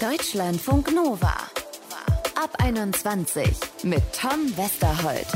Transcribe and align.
Deutschlandfunk 0.00 0.94
Nova. 0.94 1.32
Ab 2.34 2.50
21 2.58 3.48
mit 3.84 4.02
Tom 4.12 4.54
Westerholt. 4.54 5.26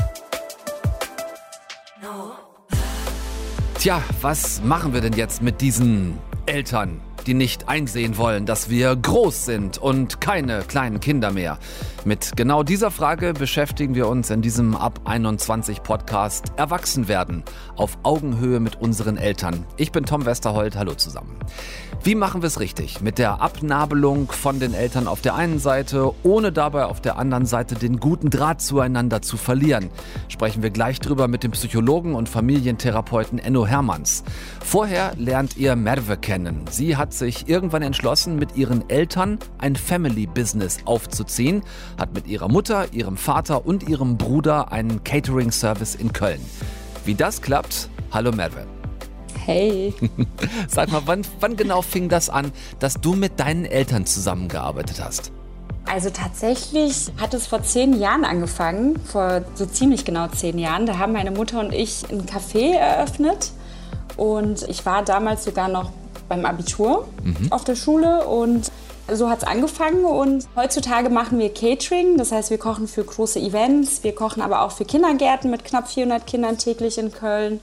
Tja, 3.79 4.03
was 4.21 4.61
machen 4.63 4.93
wir 4.93 5.01
denn 5.01 5.13
jetzt 5.13 5.41
mit 5.41 5.61
diesen 5.61 6.19
Eltern, 6.45 7.01
die 7.27 7.33
nicht 7.33 7.69
einsehen 7.69 8.17
wollen, 8.17 8.45
dass 8.45 8.69
wir 8.69 8.95
groß 8.95 9.45
sind 9.45 9.77
und 9.77 10.21
keine 10.21 10.61
kleinen 10.63 10.99
Kinder 10.99 11.31
mehr? 11.31 11.57
Mit 12.03 12.31
genau 12.35 12.63
dieser 12.63 12.89
Frage 12.89 13.33
beschäftigen 13.33 13.95
wir 13.95 14.07
uns 14.07 14.29
in 14.29 14.41
diesem 14.41 14.75
Ab 14.75 15.01
21 15.05 15.83
Podcast 15.83 16.51
Erwachsen 16.57 17.07
werden 17.07 17.43
auf 17.75 17.97
Augenhöhe 18.03 18.59
mit 18.59 18.81
unseren 18.81 19.17
Eltern. 19.17 19.65
Ich 19.77 19.91
bin 19.91 20.05
Tom 20.05 20.25
Westerholt, 20.25 20.75
hallo 20.75 20.93
zusammen. 20.95 21.37
Wie 22.03 22.15
machen 22.15 22.41
wir 22.41 22.47
es 22.47 22.59
richtig? 22.59 23.01
Mit 23.01 23.19
der 23.19 23.41
Abnabelung 23.41 24.31
von 24.31 24.59
den 24.59 24.73
Eltern 24.73 25.07
auf 25.07 25.21
der 25.21 25.35
einen 25.35 25.59
Seite, 25.59 26.11
ohne 26.23 26.51
dabei 26.51 26.85
auf 26.85 26.99
der 26.99 27.17
anderen 27.17 27.45
Seite 27.45 27.75
den 27.75 27.99
guten 27.99 28.31
Draht 28.31 28.59
zueinander 28.59 29.21
zu 29.21 29.37
verlieren. 29.37 29.91
Sprechen 30.27 30.63
wir 30.63 30.71
gleich 30.71 30.99
drüber 30.99 31.27
mit 31.27 31.43
dem 31.43 31.51
Psychologen 31.51 32.15
und 32.15 32.27
Familientherapeuten 32.27 33.37
Enno 33.37 33.67
Hermanns. 33.67 34.23
Vorher 34.65 35.13
lernt 35.17 35.57
ihr 35.57 35.75
Merve 35.75 36.17
kennen. 36.17 36.65
Sie 36.71 36.97
hat 36.97 37.10
sich 37.13 37.47
irgendwann 37.47 37.81
entschlossen, 37.81 38.37
mit 38.37 38.55
ihren 38.55 38.89
Eltern 38.89 39.39
ein 39.57 39.75
Family 39.75 40.27
Business 40.27 40.79
aufzuziehen 40.85 41.63
hat 41.97 42.13
mit 42.13 42.27
ihrer 42.27 42.49
Mutter, 42.49 42.93
ihrem 42.93 43.17
Vater 43.17 43.65
und 43.65 43.87
ihrem 43.87 44.17
Bruder 44.17 44.71
einen 44.71 45.03
Catering-Service 45.03 45.95
in 45.95 46.13
Köln. 46.13 46.41
Wie 47.05 47.15
das 47.15 47.41
klappt, 47.41 47.89
hallo 48.11 48.31
Merve. 48.31 48.65
Hey. 49.45 49.93
Sag 50.67 50.91
mal, 50.91 51.01
wann, 51.05 51.25
wann 51.39 51.55
genau 51.55 51.81
fing 51.81 52.09
das 52.09 52.29
an, 52.29 52.51
dass 52.79 52.95
du 52.95 53.15
mit 53.15 53.39
deinen 53.39 53.65
Eltern 53.65 54.05
zusammengearbeitet 54.05 55.03
hast? 55.03 55.31
Also 55.85 56.09
tatsächlich 56.09 57.11
hat 57.19 57.33
es 57.33 57.47
vor 57.47 57.63
zehn 57.63 57.99
Jahren 57.99 58.23
angefangen, 58.23 58.99
vor 58.99 59.43
so 59.55 59.65
ziemlich 59.65 60.05
genau 60.05 60.27
zehn 60.27 60.57
Jahren. 60.57 60.85
Da 60.85 60.99
haben 60.99 61.11
meine 61.11 61.31
Mutter 61.31 61.59
und 61.59 61.73
ich 61.73 62.05
ein 62.09 62.25
Café 62.25 62.75
eröffnet 62.75 63.51
und 64.15 64.61
ich 64.69 64.85
war 64.85 65.03
damals 65.03 65.43
sogar 65.43 65.67
noch 65.67 65.91
beim 66.31 66.45
Abitur 66.45 67.09
mhm. 67.23 67.51
auf 67.51 67.65
der 67.65 67.75
Schule 67.75 68.25
und 68.25 68.71
so 69.11 69.29
hat 69.29 69.39
es 69.39 69.43
angefangen 69.43 70.05
und 70.05 70.47
heutzutage 70.55 71.09
machen 71.09 71.37
wir 71.39 71.53
Catering. 71.53 72.15
Das 72.17 72.31
heißt, 72.31 72.51
wir 72.51 72.57
kochen 72.57 72.87
für 72.87 73.03
große 73.03 73.37
Events, 73.37 74.05
wir 74.05 74.15
kochen 74.15 74.41
aber 74.41 74.61
auch 74.61 74.71
für 74.71 74.85
Kindergärten 74.85 75.51
mit 75.51 75.65
knapp 75.65 75.89
400 75.89 76.25
Kindern 76.25 76.57
täglich 76.57 76.97
in 76.97 77.11
Köln. 77.11 77.59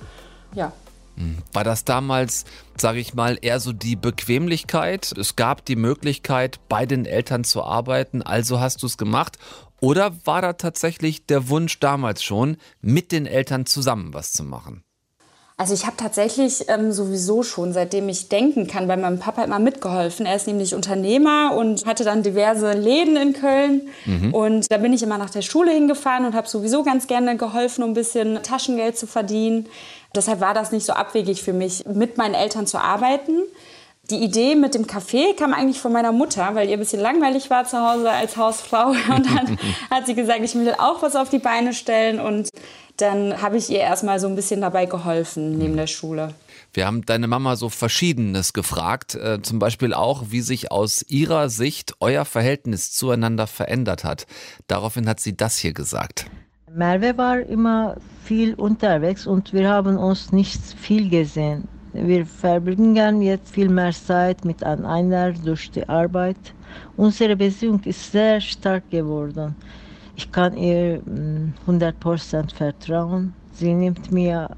Ja. 0.55 0.72
Hm. 1.16 1.38
War 1.55 1.64
das 1.64 1.84
damals, 1.84 2.44
sage 2.77 2.98
ich 2.98 3.14
mal, 3.14 3.38
eher 3.41 3.58
so 3.58 3.72
die 3.72 3.97
Bequemlichkeit? 3.97 5.12
Es 5.16 5.34
gab 5.34 5.64
die 5.64 5.77
Möglichkeit, 5.77 6.60
bei 6.69 6.84
den 6.84 7.06
Eltern 7.06 7.44
zu 7.44 7.62
arbeiten, 7.62 8.20
also 8.20 8.60
hast 8.60 8.82
du 8.82 8.86
es 8.86 8.98
gemacht? 8.98 9.38
Oder 9.80 10.12
war 10.27 10.42
da 10.42 10.53
tatsächlich 10.53 11.25
der 11.25 11.48
Wunsch 11.48 11.80
damals 11.80 12.22
schon, 12.22 12.58
mit 12.82 13.12
den 13.12 13.25
Eltern 13.25 13.64
zusammen 13.64 14.12
was 14.12 14.32
zu 14.32 14.44
machen? 14.44 14.82
Also 15.61 15.75
ich 15.75 15.87
habe 15.87 15.97
tatsächlich 15.97 16.69
ähm, 16.69 16.92
sowieso 16.92 17.42
schon, 17.42 17.73
seitdem 17.73 18.09
ich 18.09 18.28
denken 18.28 18.69
kann, 18.69 18.87
bei 18.87 18.97
meinem 18.97 19.19
Papa 19.19 19.42
immer 19.42 19.59
mitgeholfen. 19.59 20.25
Er 20.25 20.37
ist 20.37 20.47
nämlich 20.47 20.73
Unternehmer 20.73 21.56
und 21.56 21.84
hatte 21.84 22.05
dann 22.05 22.23
diverse 22.23 22.75
Läden 22.75 23.17
in 23.17 23.33
Köln. 23.33 23.89
Mhm. 24.06 24.33
Und 24.33 24.70
da 24.70 24.78
bin 24.78 24.92
ich 24.92 25.03
immer 25.03 25.19
nach 25.19 25.31
der 25.31 25.42
Schule 25.42 25.73
hingefahren 25.73 26.27
und 26.27 26.37
habe 26.37 26.48
sowieso 26.48 26.84
ganz 26.84 27.09
gerne 27.09 27.37
geholfen, 27.37 27.83
um 27.83 27.91
ein 27.91 27.95
bisschen 27.95 28.41
Taschengeld 28.45 28.97
zu 28.97 29.09
verdienen. 29.09 29.67
Deshalb 30.15 30.41
war 30.41 30.55
das 30.55 30.70
nicht 30.70 30.87
so 30.87 30.92
abwegig 30.92 31.42
für 31.42 31.53
mich, 31.53 31.84
mit 31.87 32.19
meinen 32.19 32.34
Eltern 32.34 32.69
zu 32.69 32.78
arbeiten. 32.78 33.43
Die 34.11 34.22
Idee 34.22 34.55
mit 34.55 34.77
dem 34.77 34.87
Café 34.87 35.34
kam 35.37 35.53
eigentlich 35.53 35.81
von 35.81 35.93
meiner 35.93 36.12
Mutter, 36.12 36.50
weil 36.55 36.69
ihr 36.69 36.77
ein 36.77 36.81
bisschen 36.81 37.00
langweilig 37.00 37.50
war 37.50 37.65
zu 37.65 37.78
Hause 37.78 38.11
als 38.11 38.37
Hausfrau. 38.37 38.91
Und 39.17 39.27
dann 39.27 39.59
hat 39.91 40.06
sie 40.06 40.15
gesagt, 40.15 40.41
ich 40.45 40.55
will 40.55 40.72
auch 40.78 41.03
was 41.03 41.17
auf 41.17 41.31
die 41.31 41.41
Beine 41.41 41.72
stellen. 41.72 42.20
Und 42.20 42.48
dann 42.98 43.41
habe 43.41 43.56
ich 43.56 43.70
ihr 43.70 43.80
erstmal 43.80 44.20
so 44.20 44.28
ein 44.28 44.36
bisschen 44.36 44.60
dabei 44.60 44.86
geholfen 44.86 45.56
neben 45.56 45.76
der 45.76 45.86
Schule. 45.86 46.34
Wir 46.75 46.86
haben 46.86 47.06
deine 47.06 47.26
Mama 47.26 47.56
so 47.56 47.70
Verschiedenes 47.70 48.53
gefragt, 48.53 49.14
äh, 49.14 49.41
zum 49.41 49.59
Beispiel 49.59 49.94
auch, 49.94 50.25
wie 50.28 50.42
sich 50.42 50.70
aus 50.70 51.03
ihrer 51.08 51.48
Sicht 51.48 51.94
euer 52.00 52.25
Verhältnis 52.25 52.92
zueinander 52.92 53.47
verändert 53.47 54.04
hat. 54.04 54.26
Daraufhin 54.66 55.08
hat 55.08 55.20
sie 55.20 55.37
das 55.37 55.56
hier 55.56 55.72
gesagt. 55.72 56.26
Merve 56.75 57.16
war 57.16 57.41
immer 57.41 57.97
viel 58.25 58.54
unterwegs 58.54 59.26
und 59.26 59.53
wir 59.54 59.69
haben 59.69 59.97
uns 59.97 60.32
nicht 60.32 60.60
viel 60.60 61.08
gesehen. 61.08 61.66
Wir 61.94 62.26
verbringen 62.26 63.22
jetzt 63.22 63.50
viel 63.50 63.70
mehr 63.70 63.92
Zeit 63.92 64.44
miteinander 64.44 65.32
durch 65.32 65.70
die 65.70 65.88
Arbeit. 65.88 66.37
Unsere 66.97 67.34
Beziehung 67.34 67.81
ist 67.84 68.12
sehr 68.12 68.41
stark 68.41 68.91
geworden. 68.91 69.56
Ich 70.19 70.33
kann 70.33 70.56
ihr 70.56 71.01
100% 71.69 72.43
mm, 72.43 72.49
vertrauen. 72.49 73.34
Sie 73.53 73.73
nimmt 73.73 74.11
mir 74.11 74.51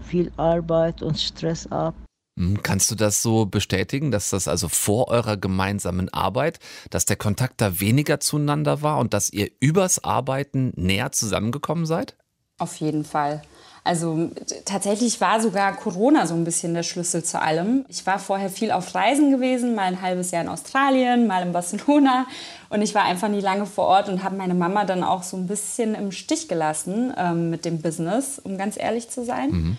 viel 0.00 0.30
Arbeit 0.36 1.02
und 1.02 1.18
Stress 1.18 1.66
ab. 1.72 1.96
Hm, 2.38 2.62
kannst 2.62 2.88
du 2.92 2.94
das 2.94 3.20
so 3.20 3.44
bestätigen, 3.44 4.12
dass 4.12 4.30
das 4.30 4.46
also 4.46 4.68
vor 4.68 5.08
eurer 5.08 5.36
gemeinsamen 5.36 6.08
Arbeit, 6.10 6.60
dass 6.90 7.04
der 7.04 7.16
Kontakt 7.16 7.60
da 7.60 7.80
weniger 7.80 8.20
zueinander 8.20 8.80
war 8.82 8.98
und 8.98 9.12
dass 9.12 9.28
ihr 9.28 9.50
übers 9.58 10.04
Arbeiten 10.04 10.72
näher 10.76 11.10
zusammengekommen 11.10 11.84
seid? 11.84 12.16
Auf 12.58 12.76
jeden 12.76 13.04
Fall. 13.04 13.42
Also 13.84 14.30
tatsächlich 14.66 15.18
war 15.22 15.40
sogar 15.40 15.74
Corona 15.74 16.26
so 16.26 16.34
ein 16.34 16.44
bisschen 16.44 16.74
der 16.74 16.82
Schlüssel 16.82 17.24
zu 17.24 17.40
allem. 17.40 17.86
Ich 17.88 18.04
war 18.06 18.18
vorher 18.18 18.50
viel 18.50 18.70
auf 18.70 18.94
Reisen 18.94 19.30
gewesen, 19.30 19.74
mal 19.74 19.84
ein 19.84 20.02
halbes 20.02 20.30
Jahr 20.30 20.42
in 20.42 20.48
Australien, 20.48 21.26
mal 21.26 21.42
in 21.42 21.52
Barcelona 21.52 22.26
und 22.68 22.82
ich 22.82 22.94
war 22.94 23.04
einfach 23.04 23.28
nie 23.28 23.40
lange 23.40 23.64
vor 23.64 23.86
Ort 23.86 24.10
und 24.10 24.22
habe 24.22 24.36
meine 24.36 24.54
Mama 24.54 24.84
dann 24.84 25.02
auch 25.02 25.22
so 25.22 25.38
ein 25.38 25.46
bisschen 25.46 25.94
im 25.94 26.12
Stich 26.12 26.48
gelassen 26.48 27.14
ähm, 27.16 27.48
mit 27.48 27.64
dem 27.64 27.80
Business, 27.80 28.38
um 28.38 28.58
ganz 28.58 28.76
ehrlich 28.78 29.08
zu 29.08 29.24
sein. 29.24 29.50
Mhm. 29.50 29.76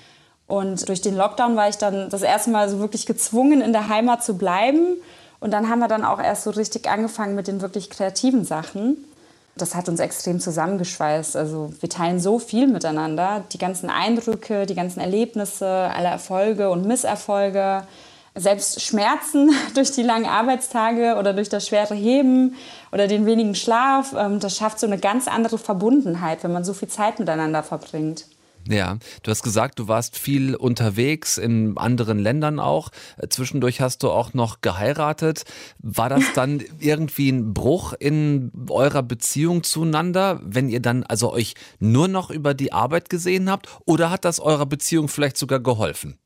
Und 0.47 0.89
durch 0.89 1.01
den 1.01 1.15
Lockdown 1.15 1.55
war 1.55 1.69
ich 1.69 1.77
dann 1.77 2.09
das 2.09 2.23
erste 2.23 2.49
Mal 2.49 2.67
so 2.67 2.79
wirklich 2.79 3.05
gezwungen, 3.05 3.61
in 3.61 3.73
der 3.73 3.89
Heimat 3.89 4.23
zu 4.23 4.35
bleiben. 4.35 4.97
Und 5.39 5.51
dann 5.51 5.69
haben 5.69 5.77
wir 5.77 5.87
dann 5.87 6.03
auch 6.03 6.19
erst 6.19 6.45
so 6.45 6.49
richtig 6.49 6.89
angefangen 6.89 7.35
mit 7.35 7.47
den 7.47 7.61
wirklich 7.61 7.91
kreativen 7.91 8.43
Sachen 8.43 8.97
das 9.61 9.75
hat 9.75 9.89
uns 9.89 9.99
extrem 9.99 10.39
zusammengeschweißt. 10.39 11.35
Also 11.35 11.71
wir 11.79 11.89
teilen 11.89 12.19
so 12.19 12.39
viel 12.39 12.67
miteinander. 12.67 13.43
Die 13.51 13.57
ganzen 13.57 13.89
Eindrücke, 13.89 14.65
die 14.65 14.75
ganzen 14.75 14.99
Erlebnisse, 14.99 15.67
alle 15.67 16.07
Erfolge 16.07 16.69
und 16.69 16.85
Misserfolge, 16.85 17.83
selbst 18.35 18.81
Schmerzen 18.81 19.51
durch 19.75 19.91
die 19.91 20.03
langen 20.03 20.25
Arbeitstage 20.25 21.15
oder 21.17 21.33
durch 21.33 21.49
das 21.49 21.67
schwere 21.67 21.95
Heben 21.95 22.55
oder 22.91 23.07
den 23.07 23.25
wenigen 23.25 23.55
Schlaf. 23.55 24.13
Ähm, 24.17 24.39
das 24.39 24.55
schafft 24.57 24.79
so 24.79 24.87
eine 24.87 24.97
ganz 24.97 25.27
andere 25.27 25.57
Verbundenheit, 25.57 26.43
wenn 26.43 26.51
man 26.51 26.63
so 26.63 26.73
viel 26.73 26.87
Zeit 26.87 27.19
miteinander 27.19 27.63
verbringt. 27.63 28.25
Ja, 28.69 28.99
du 29.23 29.31
hast 29.31 29.41
gesagt, 29.41 29.79
du 29.79 29.87
warst 29.87 30.15
viel 30.15 30.55
unterwegs 30.55 31.39
in 31.39 31.75
anderen 31.75 32.19
Ländern 32.19 32.59
auch. 32.59 32.89
Zwischendurch 33.27 33.81
hast 33.81 34.03
du 34.03 34.11
auch 34.11 34.35
noch 34.35 34.61
geheiratet. 34.61 35.43
War 35.79 36.07
das 36.07 36.23
dann 36.35 36.63
irgendwie 36.79 37.29
ein 37.29 37.55
Bruch 37.55 37.93
in 37.93 38.51
eurer 38.69 39.01
Beziehung 39.01 39.63
zueinander, 39.63 40.39
wenn 40.43 40.69
ihr 40.69 40.81
dann 40.81 41.03
also 41.03 41.33
euch 41.33 41.55
nur 41.79 42.07
noch 42.07 42.29
über 42.29 42.53
die 42.53 42.71
Arbeit 42.71 43.09
gesehen 43.09 43.49
habt? 43.49 43.67
Oder 43.85 44.11
hat 44.11 44.23
das 44.23 44.39
eurer 44.39 44.67
Beziehung 44.67 45.07
vielleicht 45.07 45.37
sogar 45.37 45.59
geholfen? 45.59 46.19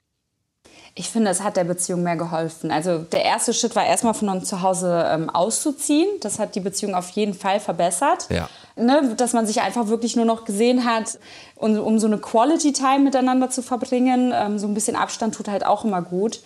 Ich 0.95 1.09
finde, 1.09 1.31
es 1.31 1.41
hat 1.41 1.57
der 1.57 1.63
Beziehung 1.63 2.03
mehr 2.03 2.15
geholfen. 2.15 2.69
Also 2.69 2.99
der 2.99 3.25
erste 3.25 3.51
Schritt 3.53 3.75
war 3.75 3.83
erstmal 3.83 4.13
von 4.13 4.29
uns 4.29 4.47
zu 4.47 4.61
Hause 4.61 5.07
ähm, 5.09 5.29
auszuziehen. 5.29 6.07
Das 6.21 6.37
hat 6.37 6.53
die 6.53 6.59
Beziehung 6.59 6.93
auf 6.93 7.09
jeden 7.11 7.33
Fall 7.33 7.59
verbessert. 7.59 8.27
Ja. 8.29 8.47
Ne, 8.75 9.15
dass 9.17 9.33
man 9.33 9.47
sich 9.47 9.61
einfach 9.61 9.87
wirklich 9.87 10.15
nur 10.15 10.25
noch 10.25 10.45
gesehen 10.45 10.85
hat, 10.85 11.17
um, 11.55 11.79
um 11.79 11.99
so 11.99 12.05
eine 12.05 12.19
Quality 12.19 12.73
Time 12.73 12.99
miteinander 12.99 13.49
zu 13.49 13.63
verbringen. 13.63 14.33
Ähm, 14.35 14.59
so 14.59 14.67
ein 14.67 14.75
bisschen 14.75 14.95
Abstand 14.95 15.33
tut 15.33 15.47
halt 15.47 15.65
auch 15.65 15.83
immer 15.83 16.03
gut. 16.03 16.41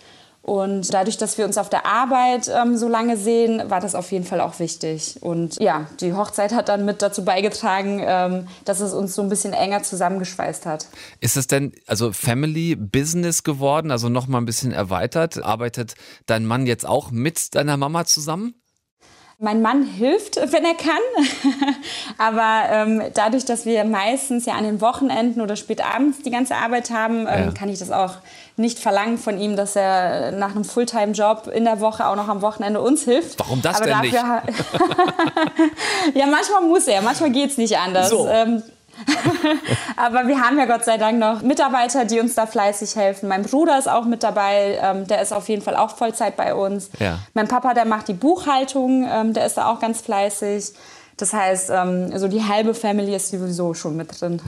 Und 0.48 0.94
dadurch, 0.94 1.18
dass 1.18 1.36
wir 1.36 1.44
uns 1.44 1.58
auf 1.58 1.68
der 1.68 1.84
Arbeit 1.84 2.48
ähm, 2.48 2.78
so 2.78 2.88
lange 2.88 3.18
sehen, 3.18 3.68
war 3.68 3.80
das 3.80 3.94
auf 3.94 4.10
jeden 4.10 4.24
Fall 4.24 4.40
auch 4.40 4.58
wichtig. 4.60 5.18
Und 5.20 5.60
ja, 5.60 5.86
die 6.00 6.14
Hochzeit 6.14 6.54
hat 6.54 6.70
dann 6.70 6.86
mit 6.86 7.02
dazu 7.02 7.22
beigetragen, 7.22 8.00
ähm, 8.02 8.48
dass 8.64 8.80
es 8.80 8.94
uns 8.94 9.14
so 9.14 9.20
ein 9.20 9.28
bisschen 9.28 9.52
enger 9.52 9.82
zusammengeschweißt 9.82 10.64
hat. 10.64 10.86
Ist 11.20 11.36
es 11.36 11.48
denn 11.48 11.72
also 11.86 12.12
Family 12.12 12.76
Business 12.76 13.42
geworden, 13.42 13.90
also 13.90 14.08
noch 14.08 14.26
mal 14.26 14.38
ein 14.38 14.46
bisschen 14.46 14.72
erweitert? 14.72 15.44
Arbeitet 15.44 15.96
dein 16.24 16.46
Mann 16.46 16.66
jetzt 16.66 16.86
auch 16.86 17.10
mit 17.10 17.54
deiner 17.54 17.76
Mama 17.76 18.06
zusammen? 18.06 18.54
Mein 19.40 19.62
Mann 19.62 19.84
hilft, 19.84 20.36
wenn 20.36 20.64
er 20.64 20.74
kann. 20.74 20.98
Aber 22.18 22.62
ähm, 22.72 23.02
dadurch, 23.14 23.44
dass 23.44 23.66
wir 23.66 23.84
meistens 23.84 24.46
ja 24.46 24.54
an 24.54 24.64
den 24.64 24.80
Wochenenden 24.80 25.40
oder 25.40 25.54
spät 25.54 25.80
abends 25.80 26.22
die 26.22 26.30
ganze 26.30 26.56
Arbeit 26.56 26.90
haben, 26.90 27.20
ähm, 27.20 27.26
ja. 27.26 27.50
kann 27.52 27.68
ich 27.68 27.78
das 27.78 27.92
auch 27.92 28.14
nicht 28.56 28.80
verlangen 28.80 29.16
von 29.16 29.38
ihm, 29.38 29.54
dass 29.54 29.76
er 29.76 30.32
nach 30.32 30.56
einem 30.56 30.64
Fulltime-Job 30.64 31.46
in 31.54 31.64
der 31.64 31.80
Woche 31.80 32.08
auch 32.08 32.16
noch 32.16 32.26
am 32.26 32.42
Wochenende 32.42 32.80
uns 32.80 33.04
hilft. 33.04 33.38
Warum 33.38 33.62
das 33.62 33.76
Aber 33.76 33.86
denn 33.86 34.00
nicht? 34.00 34.14
ja, 36.14 36.26
manchmal 36.26 36.62
muss 36.62 36.88
er, 36.88 37.00
manchmal 37.02 37.30
geht 37.30 37.50
es 37.50 37.58
nicht 37.58 37.78
anders. 37.78 38.10
So. 38.10 38.26
Ähm, 38.26 38.64
Aber 39.96 40.26
wir 40.26 40.40
haben 40.40 40.58
ja 40.58 40.66
Gott 40.66 40.84
sei 40.84 40.98
Dank 40.98 41.18
noch 41.18 41.42
Mitarbeiter, 41.42 42.04
die 42.04 42.20
uns 42.20 42.34
da 42.34 42.46
fleißig 42.46 42.96
helfen. 42.96 43.28
Mein 43.28 43.42
Bruder 43.42 43.78
ist 43.78 43.88
auch 43.88 44.04
mit 44.04 44.22
dabei, 44.22 44.78
ähm, 44.82 45.06
der 45.06 45.22
ist 45.22 45.32
auf 45.32 45.48
jeden 45.48 45.62
Fall 45.62 45.76
auch 45.76 45.96
Vollzeit 45.96 46.36
bei 46.36 46.54
uns. 46.54 46.90
Ja. 46.98 47.18
Mein 47.34 47.48
Papa, 47.48 47.74
der 47.74 47.84
macht 47.84 48.08
die 48.08 48.14
Buchhaltung, 48.14 49.06
ähm, 49.10 49.32
der 49.32 49.46
ist 49.46 49.56
da 49.56 49.70
auch 49.70 49.80
ganz 49.80 50.00
fleißig. 50.00 50.72
Das 51.16 51.32
heißt, 51.32 51.70
ähm, 51.70 52.10
also 52.12 52.28
die 52.28 52.44
halbe 52.44 52.74
Family 52.74 53.14
ist 53.14 53.30
sowieso 53.30 53.74
schon 53.74 53.96
mit 53.96 54.20
drin. 54.20 54.40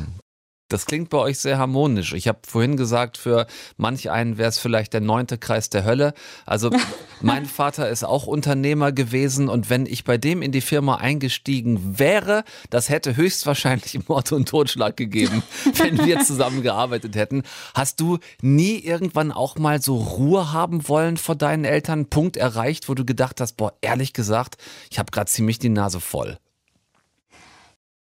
Das 0.70 0.86
klingt 0.86 1.10
bei 1.10 1.18
euch 1.18 1.40
sehr 1.40 1.58
harmonisch. 1.58 2.12
Ich 2.12 2.28
habe 2.28 2.38
vorhin 2.46 2.76
gesagt, 2.76 3.18
für 3.18 3.48
manch 3.76 4.08
einen 4.08 4.38
wäre 4.38 4.48
es 4.48 4.60
vielleicht 4.60 4.92
der 4.92 5.00
neunte 5.00 5.36
Kreis 5.36 5.68
der 5.68 5.84
Hölle. 5.84 6.14
Also 6.46 6.70
mein 7.20 7.44
Vater 7.44 7.88
ist 7.88 8.04
auch 8.04 8.28
Unternehmer 8.28 8.92
gewesen 8.92 9.48
und 9.48 9.68
wenn 9.68 9.84
ich 9.84 10.04
bei 10.04 10.16
dem 10.16 10.42
in 10.42 10.52
die 10.52 10.60
Firma 10.60 10.94
eingestiegen 10.94 11.98
wäre, 11.98 12.44
das 12.70 12.88
hätte 12.88 13.16
höchstwahrscheinlich 13.16 13.98
Mord 14.08 14.30
und 14.30 14.48
Totschlag 14.48 14.96
gegeben, 14.96 15.42
wenn 15.74 16.06
wir 16.06 16.20
zusammen 16.20 16.62
gearbeitet 16.62 17.16
hätten. 17.16 17.42
Hast 17.74 17.98
du 17.98 18.18
nie 18.40 18.78
irgendwann 18.78 19.32
auch 19.32 19.56
mal 19.56 19.82
so 19.82 19.96
Ruhe 19.96 20.52
haben 20.52 20.88
wollen 20.88 21.16
vor 21.16 21.34
deinen 21.34 21.64
Eltern? 21.64 22.06
Punkt 22.06 22.36
erreicht, 22.36 22.88
wo 22.88 22.94
du 22.94 23.04
gedacht 23.04 23.40
hast, 23.40 23.56
boah, 23.56 23.72
ehrlich 23.80 24.12
gesagt, 24.12 24.56
ich 24.88 25.00
habe 25.00 25.10
gerade 25.10 25.28
ziemlich 25.28 25.58
die 25.58 25.68
Nase 25.68 25.98
voll. 25.98 26.38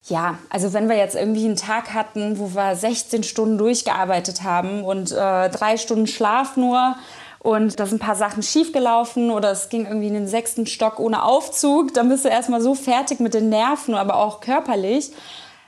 Ja, 0.07 0.39
also 0.49 0.73
wenn 0.73 0.89
wir 0.89 0.97
jetzt 0.97 1.15
irgendwie 1.15 1.45
einen 1.45 1.55
Tag 1.55 1.93
hatten, 1.93 2.39
wo 2.39 2.55
wir 2.55 2.75
16 2.75 3.23
Stunden 3.23 3.57
durchgearbeitet 3.57 4.41
haben 4.43 4.83
und 4.83 5.11
äh, 5.11 5.49
drei 5.49 5.77
Stunden 5.77 6.07
Schlaf 6.07 6.57
nur 6.57 6.95
und 7.37 7.79
da 7.79 7.85
sind 7.85 8.01
ein 8.01 8.05
paar 8.05 8.15
Sachen 8.15 8.41
schiefgelaufen 8.41 9.29
oder 9.29 9.51
es 9.51 9.69
ging 9.69 9.85
irgendwie 9.85 10.07
in 10.07 10.15
den 10.15 10.27
sechsten 10.27 10.65
Stock 10.65 10.99
ohne 10.99 11.23
Aufzug, 11.23 11.93
dann 11.93 12.09
bist 12.09 12.25
du 12.25 12.29
erstmal 12.29 12.61
so 12.61 12.73
fertig 12.73 13.19
mit 13.19 13.35
den 13.35 13.49
Nerven, 13.49 13.93
aber 13.93 14.15
auch 14.15 14.41
körperlich. 14.41 15.11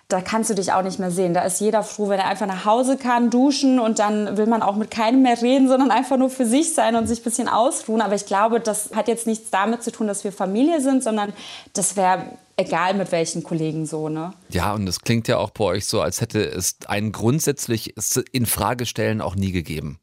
Da 0.09 0.21
kannst 0.21 0.49
du 0.49 0.53
dich 0.53 0.73
auch 0.73 0.83
nicht 0.83 0.99
mehr 0.99 1.11
sehen. 1.11 1.33
Da 1.33 1.41
ist 1.41 1.59
jeder 1.59 1.81
froh, 1.81 2.09
wenn 2.09 2.19
er 2.19 2.27
einfach 2.27 2.45
nach 2.45 2.65
Hause 2.65 2.97
kann, 2.97 3.29
duschen 3.29 3.79
und 3.79 3.99
dann 3.99 4.37
will 4.37 4.45
man 4.45 4.61
auch 4.61 4.75
mit 4.75 4.91
keinem 4.91 5.23
mehr 5.23 5.41
reden, 5.41 5.67
sondern 5.67 5.91
einfach 5.91 6.17
nur 6.17 6.29
für 6.29 6.45
sich 6.45 6.73
sein 6.73 6.95
und 6.95 7.07
sich 7.07 7.21
ein 7.21 7.23
bisschen 7.23 7.47
ausruhen. 7.47 8.01
Aber 8.01 8.13
ich 8.13 8.25
glaube, 8.25 8.59
das 8.59 8.91
hat 8.95 9.07
jetzt 9.07 9.25
nichts 9.25 9.49
damit 9.49 9.81
zu 9.81 9.91
tun, 9.91 10.07
dass 10.07 10.23
wir 10.23 10.31
Familie 10.31 10.81
sind, 10.81 11.03
sondern 11.03 11.33
das 11.73 11.95
wäre 11.95 12.25
egal 12.57 12.93
mit 12.93 13.11
welchen 13.11 13.43
Kollegen 13.43 13.85
so, 13.85 14.09
ne? 14.09 14.33
Ja, 14.49 14.73
und 14.73 14.87
es 14.87 14.99
klingt 14.99 15.27
ja 15.27 15.37
auch 15.37 15.49
bei 15.49 15.63
euch 15.63 15.87
so, 15.87 16.01
als 16.01 16.21
hätte 16.21 16.43
es 16.43 16.77
ein 16.87 17.11
grundsätzlich 17.11 17.95
in 18.31 18.45
Frage 18.45 18.85
auch 19.21 19.35
nie 19.35 19.51
gegeben. 19.51 19.99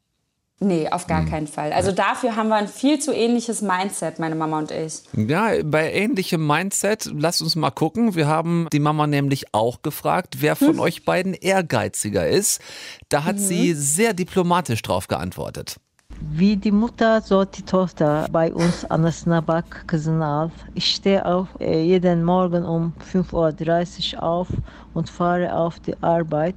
Nee, 0.63 0.87
auf 0.89 1.07
gar 1.07 1.23
hm. 1.23 1.29
keinen 1.29 1.47
Fall. 1.47 1.73
Also 1.73 1.91
dafür 1.91 2.35
haben 2.35 2.49
wir 2.49 2.55
ein 2.55 2.67
viel 2.67 2.99
zu 2.99 3.11
ähnliches 3.11 3.63
Mindset, 3.63 4.19
meine 4.19 4.35
Mama 4.35 4.59
und 4.59 4.69
ich. 4.69 5.01
Ja, 5.17 5.51
bei 5.63 5.91
ähnlichem 5.91 6.45
Mindset, 6.45 7.09
lasst 7.11 7.41
uns 7.41 7.55
mal 7.55 7.71
gucken. 7.71 8.13
Wir 8.13 8.27
haben 8.27 8.67
die 8.71 8.79
Mama 8.79 9.07
nämlich 9.07 9.55
auch 9.55 9.81
gefragt, 9.81 10.37
wer 10.39 10.55
von 10.55 10.73
hm. 10.73 10.79
euch 10.79 11.03
beiden 11.03 11.33
ehrgeiziger 11.33 12.27
ist. 12.27 12.61
Da 13.09 13.23
hat 13.23 13.37
mhm. 13.37 13.39
sie 13.39 13.73
sehr 13.73 14.13
diplomatisch 14.13 14.83
drauf 14.83 15.07
geantwortet. 15.07 15.77
Wie 16.23 16.55
die 16.55 16.71
Mutter, 16.71 17.21
so 17.21 17.45
die 17.45 17.63
Tochter 17.63 18.27
bei 18.29 18.53
uns 18.53 18.85
anasına 18.89 19.47
bak 19.47 19.83
kızını 19.87 20.25
al. 20.25 20.49
Ich 20.75 20.85
stehe 20.85 21.25
auf 21.25 21.47
äh, 21.59 21.79
jeden 21.79 22.23
Morgen 22.23 22.63
um 22.63 22.93
5.30 23.13 24.15
Uhr 24.15 24.23
auf 24.23 24.47
und 24.93 25.09
fahre 25.09 25.53
auf 25.53 25.79
die 25.79 25.95
Arbeit. 26.03 26.55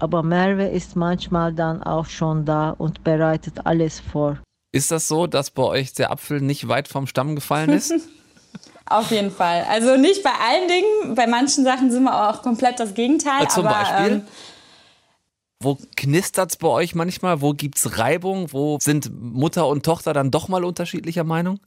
Aber 0.00 0.22
Merve 0.22 0.64
ist 0.64 0.96
manchmal 0.96 1.52
dann 1.54 1.82
auch 1.82 2.06
schon 2.06 2.44
da 2.44 2.74
und 2.78 3.02
bereitet 3.02 3.54
alles 3.64 4.00
vor. 4.00 4.36
Ist 4.72 4.90
das 4.90 5.08
so, 5.08 5.26
dass 5.26 5.50
bei 5.50 5.62
euch 5.62 5.94
der 5.94 6.10
Apfel 6.10 6.40
nicht 6.40 6.68
weit 6.68 6.86
vom 6.86 7.06
Stamm 7.06 7.34
gefallen 7.34 7.70
ist? 7.70 7.92
Auf 8.90 9.12
jeden 9.12 9.30
Fall. 9.30 9.64
Also 9.70 9.96
nicht 9.96 10.22
bei 10.24 10.30
allen 10.30 10.68
Dingen. 10.68 11.14
Bei 11.14 11.28
manchen 11.28 11.64
Sachen 11.64 11.92
sind 11.92 12.02
wir 12.02 12.28
auch 12.28 12.42
komplett 12.42 12.80
das 12.80 12.92
Gegenteil. 12.92 13.48
Zum 13.48 13.64
aber, 13.64 13.76
Beispiel? 13.76 14.12
Ähm, 14.12 14.22
wo 15.62 15.76
knistert 15.96 16.50
es 16.50 16.56
bei 16.56 16.68
euch 16.68 16.94
manchmal? 16.94 17.42
Wo 17.42 17.52
gibt 17.52 17.76
es 17.78 17.98
Reibung? 17.98 18.52
Wo 18.52 18.78
sind 18.80 19.10
Mutter 19.20 19.66
und 19.68 19.84
Tochter 19.84 20.12
dann 20.12 20.30
doch 20.30 20.48
mal 20.48 20.64
unterschiedlicher 20.64 21.24
Meinung? 21.24 21.60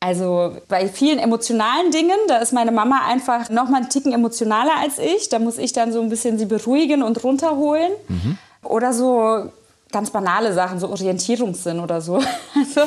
Also 0.00 0.56
bei 0.68 0.86
vielen 0.86 1.18
emotionalen 1.18 1.90
Dingen, 1.90 2.18
da 2.28 2.36
ist 2.36 2.52
meine 2.52 2.70
Mama 2.70 3.00
einfach 3.06 3.48
noch 3.50 3.68
mal 3.68 3.78
einen 3.78 3.88
Ticken 3.88 4.12
emotionaler 4.12 4.74
als 4.80 4.98
ich. 4.98 5.30
Da 5.30 5.38
muss 5.38 5.58
ich 5.58 5.72
dann 5.72 5.92
so 5.92 6.00
ein 6.00 6.10
bisschen 6.10 6.38
sie 6.38 6.46
beruhigen 6.46 7.02
und 7.02 7.24
runterholen. 7.24 7.90
Mhm. 8.08 8.38
Oder 8.62 8.92
so 8.92 9.50
ganz 9.90 10.10
banale 10.10 10.52
Sachen, 10.52 10.78
so 10.78 10.90
Orientierungssinn 10.90 11.80
oder 11.80 12.00
so. 12.00 12.20
Also, 12.56 12.82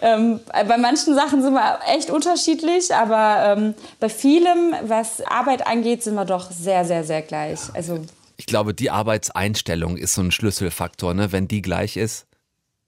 ähm, 0.00 0.40
bei 0.50 0.76
manchen 0.78 1.14
Sachen 1.14 1.42
sind 1.42 1.52
wir 1.52 1.78
echt 1.86 2.10
unterschiedlich, 2.10 2.94
aber 2.94 3.56
ähm, 3.56 3.74
bei 4.00 4.08
vielem, 4.08 4.74
was 4.82 5.20
Arbeit 5.22 5.66
angeht, 5.66 6.02
sind 6.02 6.14
wir 6.14 6.24
doch 6.24 6.50
sehr, 6.50 6.84
sehr, 6.84 7.04
sehr 7.04 7.22
gleich. 7.22 7.60
Also 7.74 8.00
ich 8.36 8.46
glaube, 8.46 8.74
die 8.74 8.90
Arbeitseinstellung 8.90 9.96
ist 9.96 10.14
so 10.14 10.22
ein 10.22 10.30
Schlüsselfaktor, 10.30 11.14
ne? 11.14 11.32
wenn 11.32 11.48
die 11.48 11.62
gleich 11.62 11.96
ist. 11.96 12.26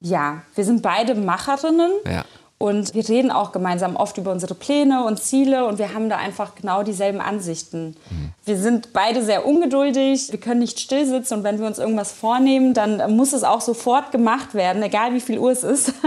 Ja, 0.01 0.43
wir 0.55 0.63
sind 0.63 0.81
beide 0.81 1.15
Macherinnen. 1.15 1.91
Ja. 2.05 2.25
Und 2.61 2.93
wir 2.93 3.07
reden 3.07 3.31
auch 3.31 3.53
gemeinsam 3.53 3.95
oft 3.95 4.17
über 4.17 4.33
unsere 4.33 4.53
Pläne 4.53 5.05
und 5.05 5.23
Ziele 5.23 5.65
und 5.65 5.79
wir 5.79 5.93
haben 5.93 6.09
da 6.09 6.17
einfach 6.17 6.55
genau 6.55 6.83
dieselben 6.83 7.21
Ansichten. 7.21 7.95
Mhm. 8.09 8.33
Wir 8.43 8.57
sind 8.57 8.91
beide 8.91 9.23
sehr 9.23 9.45
ungeduldig, 9.45 10.29
wir 10.31 10.41
können 10.41 10.59
nicht 10.59 10.77
still 10.77 11.05
sitzen 11.05 11.35
und 11.35 11.43
wenn 11.45 11.57
wir 11.61 11.67
uns 11.67 11.77
irgendwas 11.77 12.11
vornehmen, 12.11 12.73
dann 12.73 13.15
muss 13.15 13.31
es 13.31 13.45
auch 13.45 13.61
sofort 13.61 14.11
gemacht 14.11 14.55
werden, 14.55 14.83
egal 14.83 15.13
wie 15.13 15.21
viel 15.21 15.39
Uhr 15.39 15.51
es 15.51 15.63
ist. 15.63 15.93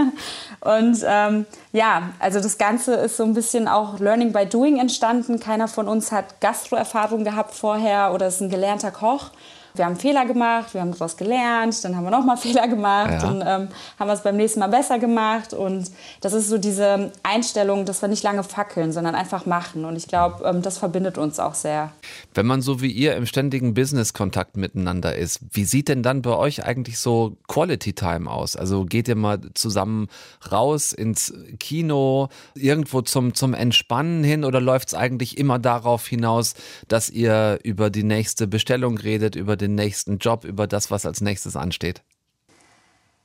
Und 0.60 1.02
ähm, 1.04 1.44
ja, 1.72 2.10
also 2.20 2.38
das 2.38 2.56
Ganze 2.56 2.94
ist 2.94 3.16
so 3.16 3.24
ein 3.24 3.34
bisschen 3.34 3.66
auch 3.66 3.98
Learning 3.98 4.32
by 4.32 4.46
Doing 4.46 4.78
entstanden. 4.78 5.40
Keiner 5.40 5.66
von 5.66 5.88
uns 5.88 6.12
hat 6.12 6.40
Gastroerfahrung 6.40 7.24
gehabt 7.24 7.52
vorher 7.52 8.14
oder 8.14 8.28
ist 8.28 8.40
ein 8.40 8.48
gelernter 8.48 8.92
Koch 8.92 9.30
wir 9.74 9.86
haben 9.86 9.96
Fehler 9.96 10.26
gemacht, 10.26 10.74
wir 10.74 10.80
haben 10.80 10.92
daraus 10.92 11.16
gelernt, 11.16 11.82
dann 11.84 11.96
haben 11.96 12.04
wir 12.04 12.10
nochmal 12.10 12.36
Fehler 12.38 12.68
gemacht 12.68 13.22
ja. 13.22 13.28
und 13.28 13.42
ähm, 13.46 13.68
haben 13.98 14.10
es 14.10 14.22
beim 14.22 14.36
nächsten 14.36 14.60
Mal 14.60 14.68
besser 14.68 14.98
gemacht. 14.98 15.54
Und 15.54 15.90
das 16.20 16.32
ist 16.32 16.48
so 16.48 16.58
diese 16.58 17.12
Einstellung, 17.22 17.84
dass 17.84 18.02
wir 18.02 18.08
nicht 18.08 18.22
lange 18.22 18.42
fackeln, 18.42 18.92
sondern 18.92 19.14
einfach 19.14 19.46
machen. 19.46 19.84
Und 19.84 19.96
ich 19.96 20.08
glaube, 20.08 20.44
ähm, 20.44 20.62
das 20.62 20.78
verbindet 20.78 21.18
uns 21.18 21.38
auch 21.38 21.54
sehr. 21.54 21.92
Wenn 22.34 22.46
man 22.46 22.60
so 22.62 22.82
wie 22.82 22.90
ihr 22.90 23.16
im 23.16 23.26
ständigen 23.26 23.74
Business-Kontakt 23.74 24.56
miteinander 24.56 25.16
ist, 25.16 25.40
wie 25.50 25.64
sieht 25.64 25.88
denn 25.88 26.02
dann 26.02 26.22
bei 26.22 26.36
euch 26.36 26.64
eigentlich 26.64 26.98
so 26.98 27.36
Quality 27.48 27.94
Time 27.94 28.30
aus? 28.30 28.56
Also 28.56 28.84
geht 28.84 29.08
ihr 29.08 29.16
mal 29.16 29.40
zusammen 29.54 30.08
raus 30.50 30.92
ins 30.92 31.32
Kino, 31.58 32.28
irgendwo 32.54 33.00
zum, 33.02 33.34
zum 33.34 33.54
Entspannen 33.54 34.24
hin 34.24 34.44
oder 34.44 34.60
läuft 34.60 34.88
es 34.88 34.94
eigentlich 34.94 35.38
immer 35.38 35.58
darauf 35.58 36.06
hinaus, 36.06 36.54
dass 36.88 37.08
ihr 37.10 37.58
über 37.62 37.90
die 37.90 38.04
nächste 38.04 38.46
Bestellung 38.46 38.98
redet, 38.98 39.36
über 39.36 39.56
den 39.62 39.74
nächsten 39.74 40.18
Job, 40.18 40.44
über 40.44 40.66
das, 40.66 40.90
was 40.90 41.06
als 41.06 41.20
nächstes 41.20 41.56
ansteht? 41.56 42.02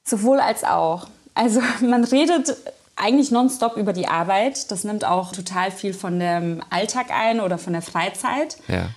Sowohl 0.03 0.39
als 0.39 0.63
auch. 0.63 1.07
Also 1.33 1.61
man 1.81 2.03
redet 2.03 2.55
eigentlich 2.95 3.31
nonstop 3.31 3.77
über 3.77 3.93
die 3.93 4.07
Arbeit. 4.07 4.71
Das 4.71 4.83
nimmt 4.83 5.05
auch 5.05 5.31
total 5.31 5.71
viel 5.71 5.93
von 5.93 6.19
dem 6.19 6.61
Alltag 6.69 7.07
ein 7.11 7.39
oder 7.39 7.57
von 7.57 7.73
der 7.73 7.81
Freizeit. 7.81 8.57
Ja. 8.67 8.89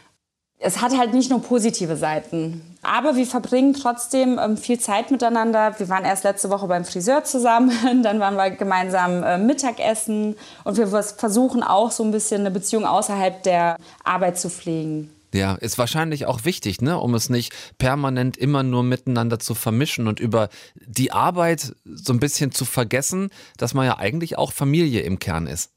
Es 0.62 0.82
hat 0.82 0.96
halt 0.96 1.14
nicht 1.14 1.30
nur 1.30 1.42
positive 1.42 1.96
Seiten. 1.96 2.76
Aber 2.82 3.16
wir 3.16 3.26
verbringen 3.26 3.74
trotzdem 3.74 4.38
ähm, 4.38 4.56
viel 4.56 4.78
Zeit 4.78 5.10
miteinander. 5.10 5.74
Wir 5.78 5.88
waren 5.88 6.04
erst 6.04 6.24
letzte 6.24 6.50
Woche 6.50 6.66
beim 6.66 6.84
Friseur 6.84 7.24
zusammen, 7.24 7.72
dann 8.02 8.20
waren 8.20 8.36
wir 8.36 8.50
gemeinsam 8.50 9.22
äh, 9.22 9.38
Mittagessen 9.38 10.36
und 10.64 10.76
wir 10.76 10.86
versuchen 10.86 11.62
auch 11.62 11.90
so 11.90 12.02
ein 12.02 12.10
bisschen 12.10 12.40
eine 12.40 12.50
Beziehung 12.50 12.86
außerhalb 12.86 13.42
der 13.42 13.76
Arbeit 14.04 14.38
zu 14.38 14.48
pflegen. 14.50 15.10
Ja, 15.32 15.54
ist 15.54 15.78
wahrscheinlich 15.78 16.26
auch 16.26 16.44
wichtig, 16.44 16.80
ne, 16.80 16.98
um 16.98 17.14
es 17.14 17.30
nicht 17.30 17.54
permanent 17.78 18.36
immer 18.36 18.62
nur 18.62 18.82
miteinander 18.82 19.38
zu 19.38 19.54
vermischen 19.54 20.08
und 20.08 20.18
über 20.18 20.48
die 20.74 21.12
Arbeit 21.12 21.74
so 21.84 22.12
ein 22.12 22.20
bisschen 22.20 22.52
zu 22.52 22.64
vergessen, 22.64 23.30
dass 23.56 23.74
man 23.74 23.86
ja 23.86 23.98
eigentlich 23.98 24.38
auch 24.38 24.52
Familie 24.52 25.02
im 25.02 25.18
Kern 25.18 25.46
ist. 25.46 25.70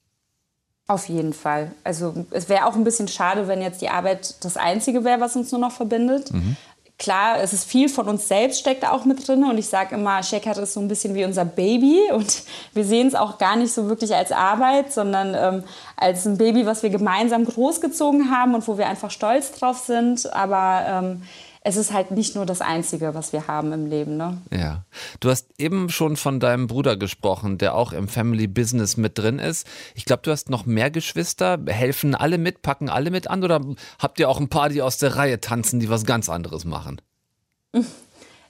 Auf 0.88 1.08
jeden 1.08 1.34
Fall. 1.34 1.72
Also 1.84 2.26
es 2.32 2.50
wäre 2.50 2.66
auch 2.66 2.76
ein 2.76 2.84
bisschen 2.84 3.08
schade, 3.08 3.48
wenn 3.48 3.62
jetzt 3.62 3.82
die 3.82 3.90
Arbeit 3.90 4.44
das 4.44 4.58
Einzige 4.58 5.06
wäre, 5.06 5.22
was 5.22 5.36
uns 5.36 5.52
nur 5.52 5.62
noch 5.62 5.72
verbindet. 5.72 6.34
Mhm 6.34 6.58
klar, 7.00 7.40
es 7.40 7.54
ist 7.54 7.66
viel 7.66 7.90
von 7.90 8.08
uns 8.08 8.28
selbst 8.28 8.60
steckt 8.60 8.84
da 8.84 8.92
auch 8.92 9.06
mit 9.06 9.28
drin 9.28 9.44
und 9.44 9.58
ich 9.58 9.68
sage 9.68 9.96
immer, 9.96 10.22
Shekhat 10.24 10.58
ist 10.58 10.74
so 10.74 10.80
ein 10.80 10.88
bisschen 10.88 11.16
wie 11.16 11.26
unser 11.26 11.46
Baby 11.46 12.00
und 12.14 12.44
wir 12.74 12.86
sehen 12.86 13.08
es 13.08 13.16
auch 13.16 13.38
gar 13.38 13.56
nicht 13.56 13.74
so 13.74 13.90
wirklich 13.90 14.16
als 14.16 14.32
Arbeit, 14.32 14.94
sondern 14.94 15.36
ähm, 15.36 15.64
als 15.98 16.26
ein 16.26 16.38
Baby, 16.38 16.66
was 16.66 16.84
wir 16.84 16.90
gemeinsam 16.90 17.46
großgezogen 17.46 18.32
haben 18.32 18.56
und 18.56 18.68
wo 18.68 18.78
wir 18.78 18.88
einfach 18.88 19.12
stolz 19.12 19.52
drauf 19.52 19.80
sind. 19.80 20.32
Aber 20.34 20.86
ähm, 20.88 21.24
es 21.66 21.78
ist 21.78 21.94
halt 21.94 22.12
nicht 22.12 22.36
nur 22.36 22.46
das 22.46 22.60
Einzige, 22.60 23.14
was 23.16 23.32
wir 23.32 23.48
haben 23.48 23.72
im 23.72 23.86
Leben. 23.86 24.18
Ne? 24.18 24.42
Ja. 24.52 24.84
Du 25.22 25.30
hast 25.30 25.48
eben 25.58 25.90
schon 25.90 26.18
von 26.18 26.40
deinem 26.42 26.68
Bruder 26.68 26.98
gesprochen, 26.98 27.58
der 27.58 27.76
auch 27.76 27.94
im 27.94 28.10
Family 28.10 28.48
Business 28.48 28.98
mit 28.98 29.18
drin 29.18 29.40
ist. 29.40 29.66
Ich 29.96 30.04
glaube, 30.04 30.24
du 30.24 30.32
hast 30.32 30.50
noch 30.50 30.66
mehr 30.66 30.92
Geschwister. 30.92 31.58
Helfen 31.66 32.16
alle 32.16 32.38
mit, 32.38 32.62
packen 32.62 32.90
alle 32.90 33.12
mit 33.12 33.30
an 33.30 33.44
oder 33.44 33.62
habt 33.98 34.20
ihr 34.20 34.30
auch 34.30 34.42
ein 34.42 34.50
paar, 34.50 34.70
die 34.70 34.82
aus 34.82 34.98
der 34.98 35.16
Reihe 35.16 35.40
tanzen, 35.40 35.80
die 35.80 35.90
was 35.90 36.06
ganz 36.06 36.28
anderes 36.28 36.66
machen? 36.66 37.02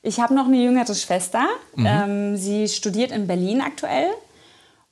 Ich 0.01 0.19
habe 0.19 0.33
noch 0.33 0.47
eine 0.47 0.61
jüngere 0.61 0.95
Schwester. 0.95 1.45
Mhm. 1.75 1.85
Ähm, 1.85 2.37
sie 2.37 2.67
studiert 2.67 3.11
in 3.11 3.27
Berlin 3.27 3.61
aktuell. 3.61 4.07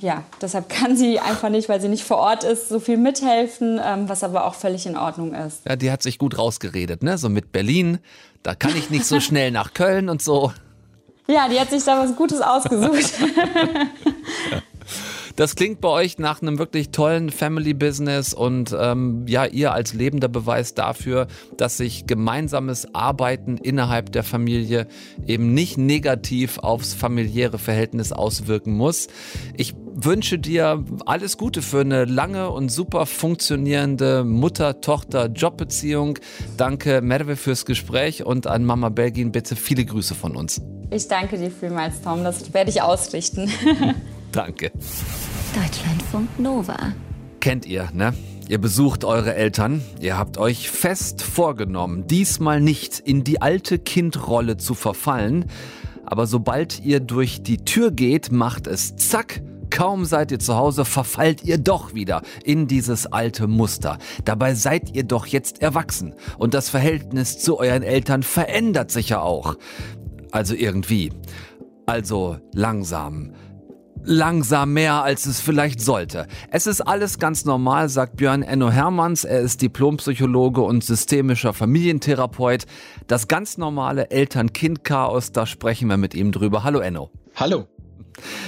Ja, 0.01 0.23
deshalb 0.41 0.67
kann 0.67 0.97
sie 0.97 1.19
einfach 1.19 1.49
nicht, 1.49 1.69
weil 1.69 1.79
sie 1.79 1.87
nicht 1.87 2.03
vor 2.03 2.17
Ort 2.17 2.43
ist, 2.43 2.69
so 2.69 2.79
viel 2.79 2.97
mithelfen, 2.97 3.79
ähm, 3.83 4.09
was 4.09 4.23
aber 4.23 4.45
auch 4.45 4.55
völlig 4.55 4.85
in 4.87 4.97
Ordnung 4.97 5.33
ist. 5.33 5.61
Ja, 5.67 5.75
die 5.75 5.91
hat 5.91 6.01
sich 6.01 6.17
gut 6.17 6.37
rausgeredet, 6.37 7.03
ne? 7.03 7.17
So 7.17 7.29
mit 7.29 7.51
Berlin, 7.51 7.99
da 8.41 8.55
kann 8.55 8.75
ich 8.75 8.89
nicht 8.89 9.05
so 9.05 9.19
schnell 9.21 9.51
nach 9.51 9.73
Köln 9.73 10.09
und 10.09 10.21
so. 10.21 10.51
Ja, 11.27 11.47
die 11.47 11.59
hat 11.59 11.69
sich 11.69 11.83
da 11.83 11.99
was 11.99 12.15
Gutes 12.15 12.41
ausgesucht. 12.41 13.13
Das 15.41 15.55
klingt 15.55 15.81
bei 15.81 15.87
euch 15.87 16.19
nach 16.19 16.43
einem 16.43 16.59
wirklich 16.59 16.91
tollen 16.91 17.31
Family 17.31 17.73
Business 17.73 18.31
und 18.31 18.75
ähm, 18.79 19.25
ja, 19.27 19.45
ihr 19.45 19.73
als 19.73 19.91
lebender 19.91 20.27
Beweis 20.27 20.75
dafür, 20.75 21.25
dass 21.57 21.77
sich 21.77 22.05
gemeinsames 22.05 22.93
Arbeiten 22.93 23.57
innerhalb 23.57 24.11
der 24.11 24.21
Familie 24.21 24.85
eben 25.25 25.55
nicht 25.55 25.79
negativ 25.79 26.59
aufs 26.59 26.93
familiäre 26.93 27.57
Verhältnis 27.57 28.11
auswirken 28.11 28.73
muss. 28.77 29.07
Ich 29.57 29.73
wünsche 29.95 30.37
dir 30.37 30.85
alles 31.07 31.39
Gute 31.39 31.63
für 31.63 31.79
eine 31.79 32.05
lange 32.05 32.51
und 32.51 32.69
super 32.69 33.07
funktionierende 33.07 34.23
Mutter-Tochter-Jobbeziehung. 34.23 36.19
Danke 36.55 37.01
Merve 37.01 37.35
fürs 37.35 37.65
Gespräch 37.65 38.23
und 38.23 38.45
an 38.45 38.63
Mama 38.63 38.89
Belgin 38.89 39.31
bitte 39.31 39.55
viele 39.55 39.85
Grüße 39.85 40.13
von 40.13 40.35
uns. 40.35 40.61
Ich 40.91 41.07
danke 41.07 41.39
dir 41.39 41.49
vielmals, 41.49 41.99
Tom. 42.03 42.23
Das 42.23 42.53
werde 42.53 42.69
ich 42.69 42.83
ausrichten. 42.83 43.49
Danke. 44.31 44.71
Deutschlandfunk 45.55 46.39
Nova. 46.39 46.77
Kennt 47.41 47.65
ihr, 47.65 47.89
ne? 47.93 48.13
Ihr 48.47 48.57
besucht 48.57 49.03
eure 49.03 49.35
Eltern, 49.35 49.81
ihr 49.99 50.17
habt 50.17 50.37
euch 50.37 50.69
fest 50.69 51.21
vorgenommen, 51.21 52.07
diesmal 52.07 52.61
nicht 52.61 52.99
in 52.99 53.25
die 53.25 53.41
alte 53.41 53.77
Kindrolle 53.77 54.55
zu 54.55 54.75
verfallen, 54.75 55.45
aber 56.05 56.25
sobald 56.25 56.79
ihr 56.85 57.01
durch 57.01 57.43
die 57.43 57.57
Tür 57.57 57.91
geht, 57.91 58.31
macht 58.31 58.67
es 58.67 58.95
zack, 58.95 59.41
kaum 59.69 60.05
seid 60.05 60.31
ihr 60.31 60.39
zu 60.39 60.55
Hause, 60.55 60.85
verfallt 60.85 61.43
ihr 61.43 61.57
doch 61.57 61.93
wieder 61.93 62.21
in 62.45 62.67
dieses 62.67 63.05
alte 63.07 63.47
Muster. 63.47 63.97
Dabei 64.23 64.53
seid 64.53 64.95
ihr 64.95 65.03
doch 65.03 65.25
jetzt 65.25 65.61
erwachsen 65.61 66.13
und 66.37 66.53
das 66.53 66.69
Verhältnis 66.69 67.39
zu 67.39 67.59
euren 67.59 67.83
Eltern 67.83 68.23
verändert 68.23 68.89
sich 68.89 69.09
ja 69.09 69.21
auch. 69.21 69.55
Also 70.31 70.55
irgendwie. 70.55 71.11
Also 71.85 72.37
langsam 72.53 73.33
langsam 74.03 74.73
mehr, 74.73 75.03
als 75.03 75.25
es 75.25 75.41
vielleicht 75.41 75.81
sollte. 75.81 76.27
Es 76.49 76.67
ist 76.67 76.81
alles 76.81 77.19
ganz 77.19 77.45
normal, 77.45 77.89
sagt 77.89 78.17
Björn 78.17 78.43
Enno 78.43 78.69
Hermanns. 78.71 79.23
Er 79.23 79.41
ist 79.41 79.61
Diplompsychologe 79.61 80.61
und 80.61 80.83
systemischer 80.83 81.53
Familientherapeut. 81.53 82.65
Das 83.07 83.27
ganz 83.27 83.57
normale 83.57 84.11
Eltern-Kind-Chaos, 84.11 85.31
da 85.31 85.45
sprechen 85.45 85.87
wir 85.89 85.97
mit 85.97 86.13
ihm 86.13 86.31
drüber. 86.31 86.63
Hallo 86.63 86.79
Enno. 86.79 87.09
Hallo. 87.35 87.67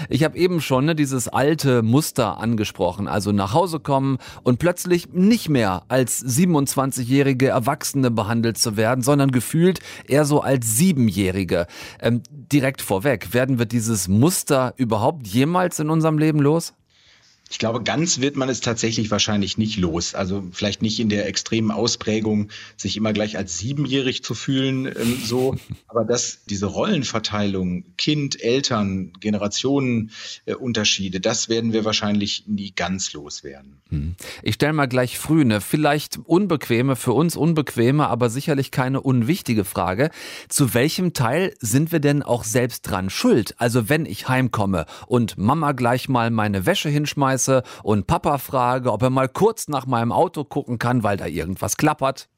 Ich 0.09 0.23
habe 0.23 0.37
eben 0.37 0.61
schon 0.61 0.85
ne, 0.85 0.95
dieses 0.95 1.27
alte 1.27 1.81
Muster 1.81 2.37
angesprochen, 2.37 3.07
also 3.07 3.31
nach 3.31 3.53
Hause 3.53 3.79
kommen 3.79 4.17
und 4.43 4.59
plötzlich 4.59 5.09
nicht 5.13 5.49
mehr 5.49 5.83
als 5.87 6.23
27-jährige 6.25 7.47
Erwachsene 7.47 8.11
behandelt 8.11 8.57
zu 8.57 8.77
werden, 8.77 9.01
sondern 9.01 9.31
gefühlt 9.31 9.79
eher 10.07 10.25
so 10.25 10.41
als 10.41 10.77
Siebenjährige. 10.77 11.67
Ähm, 12.01 12.21
direkt 12.31 12.81
vorweg, 12.81 13.33
werden 13.33 13.59
wir 13.59 13.65
dieses 13.65 14.07
Muster 14.07 14.73
überhaupt 14.77 15.27
jemals 15.27 15.79
in 15.79 15.89
unserem 15.89 16.17
Leben 16.17 16.39
los? 16.39 16.73
Ich 17.49 17.59
glaube, 17.59 17.83
ganz 17.83 18.19
wird 18.19 18.35
man 18.35 18.49
es 18.49 18.61
tatsächlich 18.61 19.11
wahrscheinlich 19.11 19.59
nicht 19.59 19.77
los. 19.77 20.15
Also 20.15 20.43
vielleicht 20.51 20.81
nicht 20.81 20.99
in 20.99 21.09
der 21.09 21.27
extremen 21.27 21.69
Ausprägung, 21.69 22.49
sich 22.77 22.97
immer 22.97 23.13
gleich 23.13 23.37
als 23.37 23.59
siebenjährig 23.59 24.23
zu 24.23 24.33
fühlen, 24.33 24.87
ähm, 24.87 25.19
so. 25.23 25.55
Aber 25.87 26.03
dass 26.03 26.39
diese 26.45 26.65
Rollenverteilung, 26.65 27.85
Kind, 27.97 28.41
Eltern, 28.41 29.13
Generationenunterschiede, 29.19 31.17
äh, 31.17 31.21
das 31.21 31.47
werden 31.47 31.73
wir 31.73 31.85
wahrscheinlich 31.85 32.45
nie 32.47 32.71
ganz 32.75 33.13
loswerden. 33.13 33.77
Hm. 33.89 34.15
Ich 34.41 34.55
stelle 34.55 34.73
mal 34.73 34.87
gleich 34.87 35.19
früh 35.19 35.41
eine 35.41 35.61
vielleicht 35.61 36.17
unbequeme, 36.25 36.95
für 36.95 37.13
uns 37.13 37.35
unbequeme, 37.35 38.07
aber 38.07 38.31
sicherlich 38.31 38.71
keine 38.71 38.99
unwichtige 38.99 39.63
Frage. 39.63 40.09
Zu 40.49 40.73
welchem 40.73 41.13
Teil 41.13 41.53
sind 41.59 41.91
wir 41.91 41.99
denn 41.99 42.23
auch 42.23 42.45
selbst 42.45 42.89
dran 42.89 43.11
schuld? 43.11 43.53
Also 43.59 43.89
wenn 43.89 44.07
ich 44.07 44.27
heimkomme 44.27 44.87
und 45.05 45.37
Mama 45.37 45.73
gleich 45.73 46.09
mal 46.09 46.31
meine 46.31 46.65
Wäsche 46.65 46.89
hinschmeißt, 46.89 47.32
schmeiße 47.33 47.63
und 47.83 48.07
Papa 48.07 48.37
frage, 48.37 48.91
ob 48.91 49.01
er 49.01 49.09
mal 49.09 49.29
kurz 49.29 49.67
nach 49.67 49.85
meinem 49.85 50.11
Auto 50.11 50.43
gucken 50.43 50.77
kann, 50.77 51.03
weil 51.03 51.17
da 51.17 51.25
irgendwas 51.25 51.77
klappert. 51.77 52.29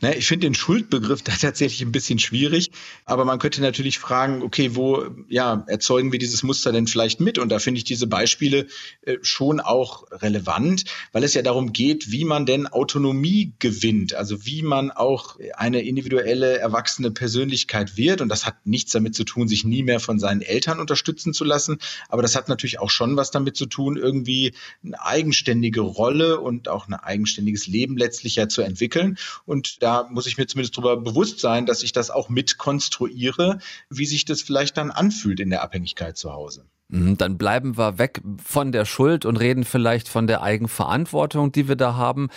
Ne, 0.00 0.14
ich 0.14 0.28
finde 0.28 0.46
den 0.46 0.54
Schuldbegriff 0.54 1.22
da 1.24 1.32
tatsächlich 1.32 1.82
ein 1.82 1.90
bisschen 1.90 2.20
schwierig, 2.20 2.70
aber 3.04 3.24
man 3.24 3.40
könnte 3.40 3.60
natürlich 3.60 3.98
fragen, 3.98 4.42
okay, 4.42 4.76
wo 4.76 5.04
ja, 5.28 5.64
erzeugen 5.66 6.12
wir 6.12 6.20
dieses 6.20 6.44
Muster 6.44 6.70
denn 6.70 6.86
vielleicht 6.86 7.20
mit? 7.20 7.36
Und 7.38 7.48
da 7.50 7.58
finde 7.58 7.78
ich 7.78 7.84
diese 7.84 8.06
Beispiele 8.06 8.68
äh, 9.02 9.16
schon 9.22 9.58
auch 9.58 10.04
relevant, 10.12 10.84
weil 11.10 11.24
es 11.24 11.34
ja 11.34 11.42
darum 11.42 11.72
geht, 11.72 12.12
wie 12.12 12.24
man 12.24 12.46
denn 12.46 12.68
Autonomie 12.68 13.54
gewinnt, 13.58 14.14
also 14.14 14.46
wie 14.46 14.62
man 14.62 14.92
auch 14.92 15.36
eine 15.56 15.82
individuelle, 15.82 16.58
erwachsene 16.58 17.10
Persönlichkeit 17.10 17.96
wird. 17.96 18.20
Und 18.20 18.28
das 18.28 18.46
hat 18.46 18.66
nichts 18.66 18.92
damit 18.92 19.16
zu 19.16 19.24
tun, 19.24 19.48
sich 19.48 19.64
nie 19.64 19.82
mehr 19.82 19.98
von 19.98 20.20
seinen 20.20 20.42
Eltern 20.42 20.78
unterstützen 20.78 21.32
zu 21.32 21.42
lassen, 21.42 21.78
aber 22.08 22.22
das 22.22 22.36
hat 22.36 22.48
natürlich 22.48 22.78
auch 22.78 22.90
schon 22.90 23.16
was 23.16 23.32
damit 23.32 23.56
zu 23.56 23.66
tun, 23.66 23.96
irgendwie 23.96 24.54
eine 24.84 25.04
eigenständige 25.04 25.80
Rolle 25.80 26.38
und 26.38 26.68
auch 26.68 26.86
ein 26.86 26.94
eigenständiges 26.94 27.66
Leben 27.66 27.96
letztlich 27.96 28.36
ja 28.36 28.48
zu 28.48 28.62
entwickeln. 28.62 29.18
Und 29.44 29.82
da 29.82 29.87
muss 30.10 30.26
ich 30.26 30.38
mir 30.38 30.46
zumindest 30.46 30.76
darüber 30.76 30.96
bewusst 30.96 31.40
sein, 31.40 31.66
dass 31.66 31.82
ich 31.82 31.92
das 31.92 32.10
auch 32.10 32.28
mitkonstruiere, 32.28 33.58
wie 33.90 34.06
sich 34.06 34.24
das 34.24 34.42
vielleicht 34.42 34.76
dann 34.76 34.90
anfühlt 34.90 35.40
in 35.40 35.50
der 35.50 35.62
Abhängigkeit 35.62 36.16
zu 36.16 36.32
Hause. 36.32 36.64
Mhm, 36.88 37.18
dann 37.18 37.38
bleiben 37.38 37.76
wir 37.76 37.98
weg 37.98 38.22
von 38.42 38.72
der 38.72 38.84
Schuld 38.84 39.24
und 39.24 39.36
reden 39.36 39.64
vielleicht 39.64 40.08
von 40.08 40.26
der 40.26 40.42
Eigenverantwortung, 40.42 41.52
die 41.52 41.68
wir 41.68 41.76
da 41.76 41.94
haben. 41.96 42.28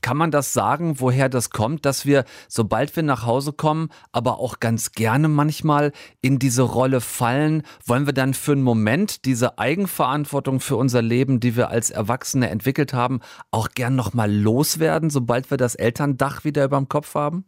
Kann 0.00 0.16
man 0.16 0.30
das 0.30 0.52
sagen, 0.52 1.00
woher 1.00 1.28
das 1.28 1.50
kommt, 1.50 1.84
dass 1.84 2.06
wir, 2.06 2.24
sobald 2.48 2.96
wir 2.96 3.02
nach 3.02 3.26
Hause 3.26 3.52
kommen, 3.52 3.90
aber 4.12 4.38
auch 4.38 4.60
ganz 4.60 4.92
gerne 4.92 5.28
manchmal 5.28 5.92
in 6.20 6.38
diese 6.38 6.62
Rolle 6.62 7.00
fallen? 7.00 7.62
Wollen 7.84 8.06
wir 8.06 8.12
dann 8.12 8.34
für 8.34 8.52
einen 8.52 8.62
Moment 8.62 9.24
diese 9.24 9.58
Eigenverantwortung 9.58 10.60
für 10.60 10.76
unser 10.76 11.02
Leben, 11.02 11.40
die 11.40 11.56
wir 11.56 11.68
als 11.68 11.90
Erwachsene 11.90 12.48
entwickelt 12.50 12.94
haben, 12.94 13.20
auch 13.50 13.68
gern 13.74 13.94
nochmal 13.94 14.32
loswerden, 14.32 15.10
sobald 15.10 15.50
wir 15.50 15.58
das 15.58 15.74
Elterndach 15.74 16.44
wieder 16.44 16.64
über 16.64 16.78
dem 16.78 16.88
Kopf 16.88 17.14
haben? 17.14 17.44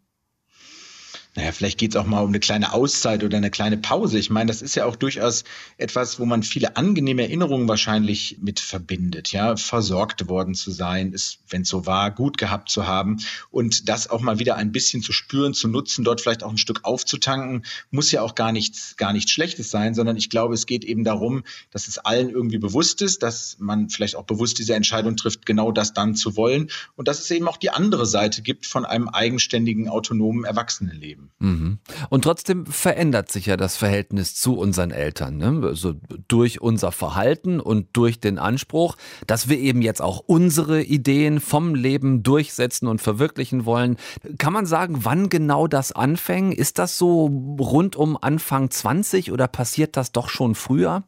Naja, 1.36 1.50
vielleicht 1.50 1.78
geht 1.78 1.90
es 1.90 1.96
auch 1.96 2.06
mal 2.06 2.20
um 2.20 2.28
eine 2.28 2.38
kleine 2.38 2.72
Auszeit 2.72 3.24
oder 3.24 3.36
eine 3.36 3.50
kleine 3.50 3.76
Pause. 3.76 4.20
Ich 4.20 4.30
meine, 4.30 4.46
das 4.46 4.62
ist 4.62 4.76
ja 4.76 4.84
auch 4.84 4.94
durchaus 4.94 5.42
etwas, 5.78 6.20
wo 6.20 6.26
man 6.26 6.44
viele 6.44 6.76
angenehme 6.76 7.22
Erinnerungen 7.22 7.66
wahrscheinlich 7.66 8.38
mit 8.40 8.60
verbindet, 8.60 9.32
ja, 9.32 9.56
versorgt 9.56 10.28
worden 10.28 10.54
zu 10.54 10.70
sein, 10.70 11.12
es, 11.12 11.38
wenn 11.48 11.62
es 11.62 11.68
so 11.68 11.86
war, 11.86 12.12
gut 12.12 12.38
gehabt 12.38 12.70
zu 12.70 12.86
haben 12.86 13.18
und 13.50 13.88
das 13.88 14.08
auch 14.08 14.20
mal 14.20 14.38
wieder 14.38 14.54
ein 14.54 14.70
bisschen 14.70 15.02
zu 15.02 15.12
spüren, 15.12 15.54
zu 15.54 15.66
nutzen, 15.66 16.04
dort 16.04 16.20
vielleicht 16.20 16.44
auch 16.44 16.52
ein 16.52 16.58
Stück 16.58 16.84
aufzutanken, 16.84 17.64
muss 17.90 18.12
ja 18.12 18.22
auch 18.22 18.36
gar 18.36 18.52
nichts, 18.52 18.96
gar 18.96 19.12
nichts 19.12 19.32
Schlechtes 19.32 19.72
sein, 19.72 19.94
sondern 19.94 20.16
ich 20.16 20.30
glaube, 20.30 20.54
es 20.54 20.66
geht 20.66 20.84
eben 20.84 21.02
darum, 21.02 21.42
dass 21.72 21.88
es 21.88 21.98
allen 21.98 22.30
irgendwie 22.30 22.58
bewusst 22.58 23.02
ist, 23.02 23.24
dass 23.24 23.56
man 23.58 23.88
vielleicht 23.88 24.14
auch 24.14 24.24
bewusst 24.24 24.60
diese 24.60 24.76
Entscheidung 24.76 25.16
trifft, 25.16 25.46
genau 25.46 25.72
das 25.72 25.92
dann 25.94 26.14
zu 26.14 26.36
wollen 26.36 26.70
und 26.94 27.08
dass 27.08 27.18
es 27.18 27.30
eben 27.32 27.48
auch 27.48 27.56
die 27.56 27.70
andere 27.70 28.06
Seite 28.06 28.40
gibt 28.40 28.66
von 28.66 28.84
einem 28.84 29.08
eigenständigen, 29.08 29.88
autonomen 29.88 30.44
Erwachsenenleben. 30.44 31.23
Mhm. 31.38 31.78
Und 32.10 32.22
trotzdem 32.22 32.66
verändert 32.66 33.30
sich 33.30 33.46
ja 33.46 33.56
das 33.56 33.76
Verhältnis 33.76 34.34
zu 34.34 34.56
unseren 34.56 34.90
Eltern. 34.90 35.36
Ne? 35.36 35.60
Also 35.64 35.94
durch 36.28 36.60
unser 36.60 36.92
Verhalten 36.92 37.60
und 37.60 37.88
durch 37.92 38.20
den 38.20 38.38
Anspruch, 38.38 38.96
dass 39.26 39.48
wir 39.48 39.58
eben 39.58 39.82
jetzt 39.82 40.02
auch 40.02 40.20
unsere 40.26 40.82
Ideen 40.82 41.40
vom 41.40 41.74
Leben 41.74 42.22
durchsetzen 42.22 42.86
und 42.86 43.00
verwirklichen 43.00 43.64
wollen. 43.64 43.96
Kann 44.38 44.52
man 44.52 44.66
sagen, 44.66 45.04
wann 45.04 45.28
genau 45.28 45.66
das 45.66 45.92
anfängt? 45.92 46.54
Ist 46.54 46.78
das 46.78 46.98
so 46.98 47.26
rund 47.60 47.96
um 47.96 48.16
Anfang 48.20 48.70
20 48.70 49.32
oder 49.32 49.48
passiert 49.48 49.96
das 49.96 50.12
doch 50.12 50.28
schon 50.28 50.54
früher? 50.54 51.04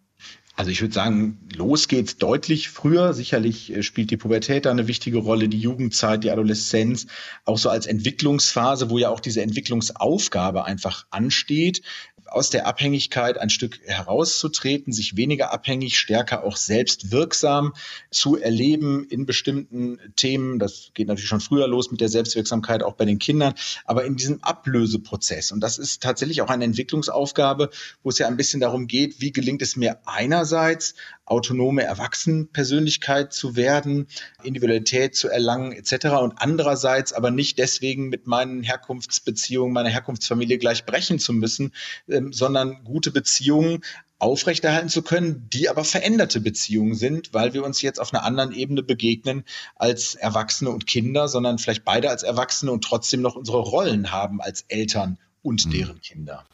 Also 0.57 0.71
ich 0.71 0.81
würde 0.81 0.95
sagen, 0.95 1.39
los 1.55 1.87
geht's 1.87 2.17
deutlich 2.17 2.71
früher. 2.71 3.13
Sicherlich 3.13 3.75
äh, 3.75 3.83
spielt 3.83 4.11
die 4.11 4.17
Pubertät 4.17 4.65
da 4.65 4.71
eine 4.71 4.89
wichtige 4.89 5.19
Rolle, 5.19 5.49
die 5.49 5.61
Jugendzeit, 5.61 6.25
die 6.25 6.31
Adoleszenz, 6.31 7.07
auch 7.45 7.59
so 7.59 7.69
als 7.69 7.87
Entwicklungsphase, 7.87 8.89
wo 8.89 8.97
ja 8.97 9.11
auch 9.11 9.21
diese 9.21 9.43
Entwicklungsaufgabe 9.43 10.65
einfach 10.65 11.07
ansteht 11.11 11.83
aus 12.29 12.51
der 12.51 12.67
Abhängigkeit 12.67 13.39
ein 13.39 13.51
Stück 13.51 13.81
herauszutreten, 13.85 14.93
sich 14.93 15.17
weniger 15.17 15.53
abhängig, 15.53 15.99
stärker 15.99 16.45
auch 16.45 16.57
selbstwirksam 16.57 17.75
zu 18.11 18.37
erleben 18.37 19.07
in 19.09 19.27
bestimmten 19.27 19.99
Themen. 20.17 20.59
Das 20.59 20.91
geht 20.95 21.09
natürlich 21.09 21.29
schon 21.29 21.41
früher 21.41 21.69
los 21.69 21.91
mit 21.91 22.01
der 22.01 22.09
Selbstwirksamkeit, 22.09 22.83
auch 22.83 22.95
bei 22.95 23.05
den 23.05 23.19
Kindern, 23.19 23.55
aber 23.85 24.05
in 24.05 24.17
diesem 24.17 24.43
Ablöseprozess. 24.43 25.53
Und 25.53 25.61
das 25.61 25.79
ist 25.79 26.03
tatsächlich 26.03 26.43
auch 26.43 26.51
eine 26.51 26.65
Entwicklungsaufgabe, 26.65 27.71
wo 28.03 28.11
es 28.11 28.19
ja 28.19 28.27
ein 28.27 28.37
bisschen 28.37 28.61
darum 28.61 28.87
geht, 28.87 29.21
wie 29.21 29.33
gelingt 29.33 29.63
es 29.63 29.77
mir 29.77 29.99
einerseits, 30.05 30.95
autonome 31.27 31.83
Erwachsenenpersönlichkeit 31.83 33.33
zu 33.33 33.57
werden, 33.57 34.07
Individualität 34.43 35.15
zu 35.15 35.29
erlangen 35.29 35.73
etc. 35.73 36.07
und 36.23 36.35
andererseits 36.37 37.13
aber 37.13 37.31
nicht 37.31 37.59
deswegen 37.59 38.09
mit 38.09 38.27
meinen 38.27 38.63
Herkunftsbeziehungen, 38.63 39.73
meiner 39.73 39.91
Herkunftsfamilie 39.91 40.59
gleich 40.59 40.87
brechen 40.87 41.19
zu 41.19 41.33
müssen, 41.33 41.73
ähm, 42.09 42.33
sondern 42.33 42.85
gute 42.85 43.11
Beziehungen 43.11 43.83
aufrechterhalten 44.19 44.89
zu 44.89 45.03
können, 45.03 45.49
die 45.53 45.69
aber 45.69 45.85
veränderte 45.85 46.41
Beziehungen 46.41 46.95
sind, 46.95 47.35
weil 47.35 47.53
wir 47.53 47.65
uns 47.65 47.83
jetzt 47.83 48.01
auf 48.01 48.15
einer 48.15 48.25
anderen 48.25 48.53
Ebene 48.53 48.83
begegnen 48.83 49.45
als 49.75 50.15
Erwachsene 50.15 50.71
und 50.71 50.87
Kinder, 50.87 51.29
sondern 51.29 51.59
vielleicht 51.59 51.85
beide 51.85 52.09
als 52.09 52.23
Erwachsene 52.23 52.73
und 52.73 52.83
trotzdem 52.83 53.21
noch 53.21 53.37
unsere 53.37 53.59
Rollen 53.59 54.13
haben 54.13 54.41
als 54.41 54.65
Eltern 54.69 55.19
und 55.47 55.63
hm. 55.63 55.71
deren 55.71 56.01
Kinder. 56.01 56.45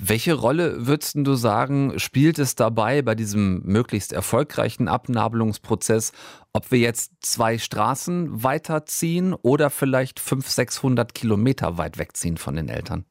Welche 0.00 0.34
Rolle 0.34 0.86
würdest 0.86 1.14
du 1.16 1.34
sagen, 1.34 1.98
spielt 1.98 2.38
es 2.38 2.54
dabei 2.54 3.02
bei 3.02 3.14
diesem 3.14 3.62
möglichst 3.64 4.12
erfolgreichen 4.12 4.88
Abnabelungsprozess, 4.88 6.12
ob 6.52 6.70
wir 6.70 6.78
jetzt 6.78 7.12
zwei 7.20 7.58
Straßen 7.58 8.42
weiterziehen 8.42 9.34
oder 9.34 9.70
vielleicht 9.70 10.18
500, 10.18 10.48
600 10.48 11.14
Kilometer 11.14 11.78
weit 11.78 11.98
wegziehen 11.98 12.38
von 12.38 12.56
den 12.56 12.68
Eltern? 12.68 13.04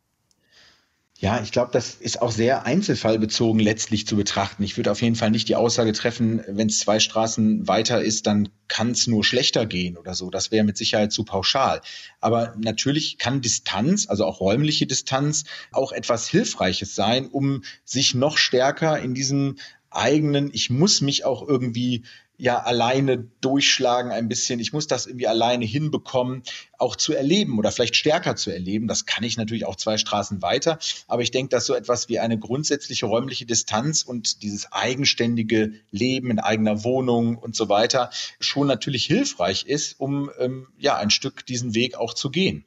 Ja, 1.19 1.41
ich 1.41 1.51
glaube, 1.51 1.71
das 1.71 1.95
ist 1.95 2.21
auch 2.21 2.29
sehr 2.29 2.67
einzelfallbezogen 2.67 3.59
letztlich 3.59 4.05
zu 4.05 4.15
betrachten. 4.15 4.61
Ich 4.61 4.77
würde 4.77 4.91
auf 4.91 5.01
jeden 5.01 5.15
Fall 5.15 5.31
nicht 5.31 5.49
die 5.49 5.55
Aussage 5.55 5.91
treffen, 5.91 6.43
wenn 6.47 6.67
es 6.67 6.77
zwei 6.79 6.99
Straßen 6.99 7.67
weiter 7.67 8.03
ist, 8.03 8.27
dann 8.27 8.49
kann 8.67 8.91
es 8.91 9.07
nur 9.07 9.23
schlechter 9.23 9.65
gehen 9.65 9.97
oder 9.97 10.13
so. 10.13 10.29
Das 10.29 10.51
wäre 10.51 10.63
mit 10.63 10.77
Sicherheit 10.77 11.11
zu 11.11 11.23
pauschal. 11.23 11.81
Aber 12.19 12.53
natürlich 12.59 13.17
kann 13.17 13.41
Distanz, 13.41 14.07
also 14.07 14.25
auch 14.25 14.39
räumliche 14.41 14.85
Distanz, 14.85 15.45
auch 15.71 15.91
etwas 15.91 16.27
Hilfreiches 16.27 16.93
sein, 16.93 17.25
um 17.25 17.63
sich 17.83 18.13
noch 18.13 18.37
stärker 18.37 18.99
in 18.99 19.15
diesem 19.15 19.57
eigenen, 19.97 20.49
ich 20.53 20.69
muss 20.69 21.01
mich 21.01 21.25
auch 21.25 21.47
irgendwie 21.47 22.03
ja 22.37 22.59
alleine 22.59 23.17
durchschlagen 23.41 24.11
ein 24.11 24.27
bisschen. 24.27 24.59
Ich 24.59 24.71
muss 24.71 24.87
das 24.87 25.07
irgendwie 25.07 25.27
alleine 25.27 25.65
hinbekommen, 25.65 26.43
auch 26.77 26.95
zu 26.95 27.13
erleben 27.13 27.57
oder 27.57 27.71
vielleicht 27.71 27.95
stärker 27.95 28.35
zu 28.35 28.51
erleben. 28.51 28.87
Das 28.87 29.05
kann 29.05 29.23
ich 29.23 29.37
natürlich 29.37 29.65
auch 29.65 29.75
zwei 29.75 29.97
Straßen 29.97 30.41
weiter. 30.41 30.77
Aber 31.07 31.23
ich 31.23 31.31
denke, 31.31 31.49
dass 31.49 31.65
so 31.65 31.73
etwas 31.73 32.09
wie 32.09 32.19
eine 32.19 32.37
grundsätzliche 32.37 33.07
räumliche 33.07 33.45
Distanz 33.45 34.03
und 34.03 34.43
dieses 34.43 34.71
eigenständige 34.71 35.73
Leben 35.89 36.29
in 36.29 36.39
eigener 36.39 36.83
Wohnung 36.83 37.37
und 37.37 37.55
so 37.55 37.69
weiter 37.69 38.11
schon 38.39 38.67
natürlich 38.67 39.05
hilfreich 39.05 39.65
ist, 39.65 39.99
um 39.99 40.29
ähm, 40.37 40.67
ja 40.77 40.95
ein 40.95 41.09
Stück 41.09 41.45
diesen 41.45 41.73
Weg 41.73 41.95
auch 41.95 42.13
zu 42.13 42.29
gehen. 42.29 42.66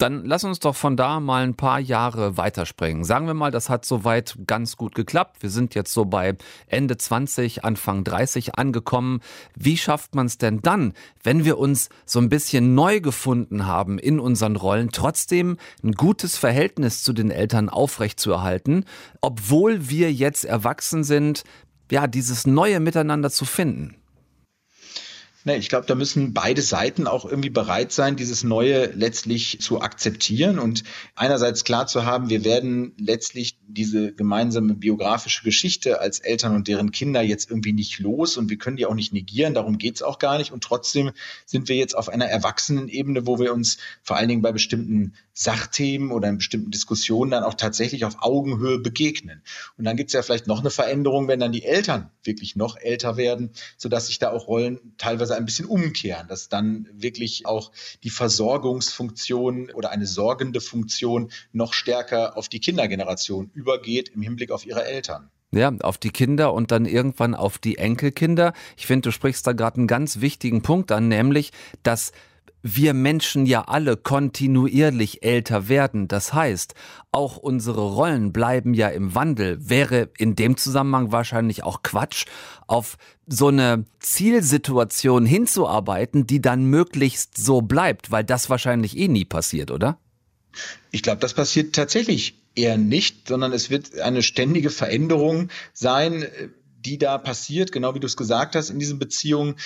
Dann 0.00 0.24
lass 0.24 0.44
uns 0.44 0.60
doch 0.60 0.76
von 0.76 0.96
da 0.96 1.20
mal 1.20 1.42
ein 1.42 1.56
paar 1.56 1.78
Jahre 1.78 2.38
weiterspringen. 2.38 3.04
Sagen 3.04 3.26
wir 3.26 3.34
mal, 3.34 3.50
das 3.50 3.68
hat 3.68 3.84
soweit 3.84 4.34
ganz 4.46 4.78
gut 4.78 4.94
geklappt. 4.94 5.42
Wir 5.42 5.50
sind 5.50 5.74
jetzt 5.74 5.92
so 5.92 6.06
bei 6.06 6.38
Ende 6.68 6.96
20, 6.96 7.66
Anfang 7.66 8.02
30 8.02 8.54
angekommen. 8.54 9.20
Wie 9.56 9.76
schafft 9.76 10.14
man 10.14 10.24
es 10.24 10.38
denn 10.38 10.62
dann, 10.62 10.94
wenn 11.22 11.44
wir 11.44 11.58
uns 11.58 11.90
so 12.06 12.18
ein 12.18 12.30
bisschen 12.30 12.74
neu 12.74 13.00
gefunden 13.00 13.66
haben 13.66 13.98
in 13.98 14.20
unseren 14.20 14.56
Rollen, 14.56 14.88
trotzdem 14.90 15.58
ein 15.84 15.92
gutes 15.92 16.38
Verhältnis 16.38 17.02
zu 17.02 17.12
den 17.12 17.30
Eltern 17.30 17.68
aufrechtzuerhalten, 17.68 18.86
obwohl 19.20 19.90
wir 19.90 20.10
jetzt 20.10 20.46
erwachsen 20.46 21.04
sind, 21.04 21.44
ja, 21.90 22.06
dieses 22.06 22.46
neue 22.46 22.80
Miteinander 22.80 23.28
zu 23.28 23.44
finden? 23.44 23.99
Ne, 25.44 25.56
ich 25.56 25.70
glaube, 25.70 25.86
da 25.86 25.94
müssen 25.94 26.34
beide 26.34 26.60
Seiten 26.60 27.06
auch 27.06 27.24
irgendwie 27.24 27.48
bereit 27.48 27.92
sein, 27.92 28.16
dieses 28.16 28.44
Neue 28.44 28.92
letztlich 28.92 29.58
zu 29.62 29.80
akzeptieren 29.80 30.58
und 30.58 30.84
einerseits 31.14 31.64
klar 31.64 31.86
zu 31.86 32.04
haben, 32.04 32.28
wir 32.28 32.44
werden 32.44 32.92
letztlich 32.98 33.58
diese 33.66 34.12
gemeinsame 34.12 34.74
biografische 34.74 35.42
Geschichte 35.42 35.98
als 35.98 36.20
Eltern 36.20 36.54
und 36.54 36.68
deren 36.68 36.90
Kinder 36.90 37.22
jetzt 37.22 37.48
irgendwie 37.48 37.72
nicht 37.72 38.00
los 38.00 38.36
und 38.36 38.50
wir 38.50 38.58
können 38.58 38.76
die 38.76 38.84
auch 38.84 38.94
nicht 38.94 39.14
negieren, 39.14 39.54
darum 39.54 39.78
geht's 39.78 40.02
auch 40.02 40.18
gar 40.18 40.36
nicht. 40.36 40.52
Und 40.52 40.62
trotzdem 40.62 41.12
sind 41.46 41.70
wir 41.70 41.76
jetzt 41.76 41.96
auf 41.96 42.10
einer 42.10 42.26
Erwachsenenebene, 42.26 43.26
wo 43.26 43.38
wir 43.38 43.54
uns 43.54 43.78
vor 44.02 44.18
allen 44.18 44.28
Dingen 44.28 44.42
bei 44.42 44.52
bestimmten 44.52 45.14
Sachthemen 45.40 46.12
oder 46.12 46.28
in 46.28 46.36
bestimmten 46.36 46.70
Diskussionen 46.70 47.30
dann 47.30 47.44
auch 47.44 47.54
tatsächlich 47.54 48.04
auf 48.04 48.16
Augenhöhe 48.20 48.78
begegnen. 48.78 49.42
Und 49.78 49.84
dann 49.84 49.96
gibt's 49.96 50.12
ja 50.12 50.20
vielleicht 50.20 50.46
noch 50.46 50.60
eine 50.60 50.68
Veränderung, 50.68 51.28
wenn 51.28 51.40
dann 51.40 51.50
die 51.50 51.64
Eltern 51.64 52.10
wirklich 52.22 52.56
noch 52.56 52.76
älter 52.76 53.16
werden, 53.16 53.50
sodass 53.78 54.08
sich 54.08 54.18
da 54.18 54.32
auch 54.32 54.48
Rollen 54.48 54.78
teilweise 54.98 55.36
ein 55.36 55.46
bisschen 55.46 55.64
umkehren, 55.64 56.28
dass 56.28 56.50
dann 56.50 56.86
wirklich 56.92 57.46
auch 57.46 57.72
die 58.04 58.10
Versorgungsfunktion 58.10 59.70
oder 59.70 59.92
eine 59.92 60.06
sorgende 60.06 60.60
Funktion 60.60 61.30
noch 61.52 61.72
stärker 61.72 62.36
auf 62.36 62.50
die 62.50 62.60
Kindergeneration 62.60 63.50
übergeht 63.54 64.10
im 64.10 64.20
Hinblick 64.20 64.50
auf 64.50 64.66
ihre 64.66 64.84
Eltern. 64.84 65.30
Ja, 65.52 65.72
auf 65.80 65.96
die 65.96 66.10
Kinder 66.10 66.52
und 66.52 66.70
dann 66.70 66.84
irgendwann 66.84 67.34
auf 67.34 67.58
die 67.58 67.78
Enkelkinder. 67.78 68.52
Ich 68.76 68.86
finde, 68.86 69.08
du 69.08 69.10
sprichst 69.10 69.46
da 69.46 69.52
gerade 69.52 69.78
einen 69.78 69.88
ganz 69.88 70.20
wichtigen 70.20 70.60
Punkt 70.60 70.92
an, 70.92 71.08
nämlich, 71.08 71.50
dass 71.82 72.12
wir 72.62 72.94
Menschen 72.94 73.46
ja 73.46 73.62
alle 73.62 73.96
kontinuierlich 73.96 75.22
älter 75.22 75.68
werden. 75.68 76.08
Das 76.08 76.32
heißt, 76.32 76.74
auch 77.12 77.36
unsere 77.36 77.80
Rollen 77.80 78.32
bleiben 78.32 78.74
ja 78.74 78.88
im 78.88 79.14
Wandel. 79.14 79.58
Wäre 79.60 80.10
in 80.18 80.36
dem 80.36 80.56
Zusammenhang 80.56 81.12
wahrscheinlich 81.12 81.64
auch 81.64 81.82
Quatsch, 81.82 82.26
auf 82.66 82.96
so 83.26 83.48
eine 83.48 83.84
Zielsituation 83.98 85.24
hinzuarbeiten, 85.24 86.26
die 86.26 86.40
dann 86.40 86.64
möglichst 86.64 87.38
so 87.38 87.62
bleibt, 87.62 88.10
weil 88.10 88.24
das 88.24 88.50
wahrscheinlich 88.50 88.96
eh 88.96 89.08
nie 89.08 89.24
passiert, 89.24 89.70
oder? 89.70 89.98
Ich 90.90 91.02
glaube, 91.02 91.20
das 91.20 91.34
passiert 91.34 91.74
tatsächlich 91.74 92.34
eher 92.54 92.76
nicht, 92.76 93.28
sondern 93.28 93.52
es 93.52 93.70
wird 93.70 94.00
eine 94.00 94.22
ständige 94.22 94.70
Veränderung 94.70 95.48
sein, 95.72 96.26
die 96.84 96.98
da 96.98 97.18
passiert, 97.18 97.72
genau 97.72 97.94
wie 97.94 98.00
du 98.00 98.06
es 98.06 98.16
gesagt 98.16 98.56
hast, 98.56 98.70
in 98.70 98.78
diesen 98.78 98.98
Beziehungen, 98.98 99.56